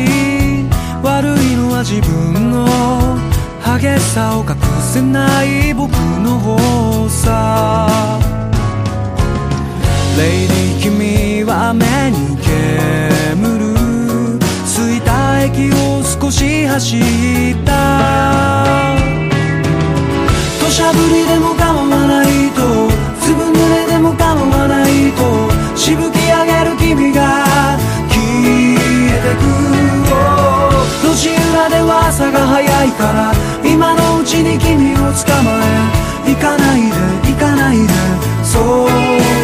[1.03, 3.25] 悪いのは自分の。
[3.65, 7.09] 激しさを隠せない僕の方
[16.81, 17.01] し
[17.65, 18.97] た
[20.61, 22.89] 土砂降りでも構わないと
[23.25, 27.45] ずぶ濡れでも構わないとしぶき上げる君が
[28.09, 28.79] 消え
[29.23, 29.45] てく
[31.07, 33.33] 路地裏では朝が早いから
[33.65, 35.61] 今のうちに君を捕ま
[36.01, 36.15] え。
[36.27, 37.89] 行かないで行かないで
[38.43, 39.44] そう。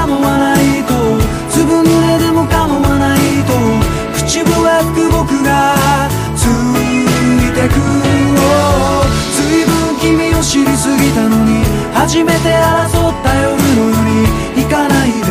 [0.11, 0.93] 構わないと
[1.49, 3.53] 粒濡れでも構わないと
[4.13, 5.75] 口笛吹く僕が
[6.35, 7.75] ついてく
[9.31, 15.30] ずいぶん君を知りすぎたのに初めて争った夜のように行かないで。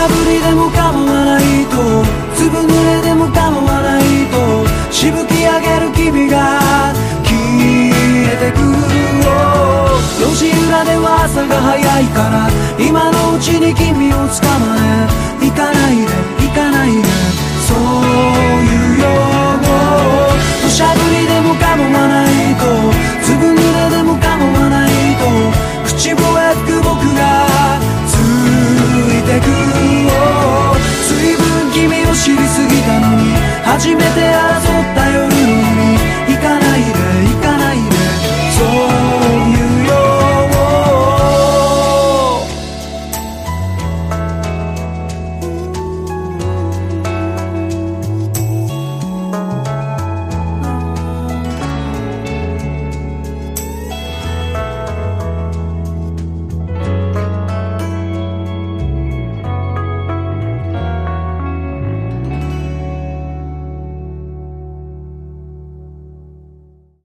[0.00, 1.76] ゃぶりでも構わないと
[2.34, 6.58] 粒濡れでも構わないとしぶき上げる君が
[7.22, 7.36] 消
[8.24, 8.60] えてく
[10.20, 12.48] 路地裏では朝が早いから
[12.78, 15.46] 今のうちに君を捕まえ。
[15.46, 16.02] 行かないで
[16.44, 17.02] 行かないで。
[17.66, 17.76] そう
[18.64, 19.04] いうよ
[20.62, 23.19] 土砂降りでも構わないと
[32.98, 33.32] 間に
[33.64, 34.20] 初めて
[34.66, 34.69] 遊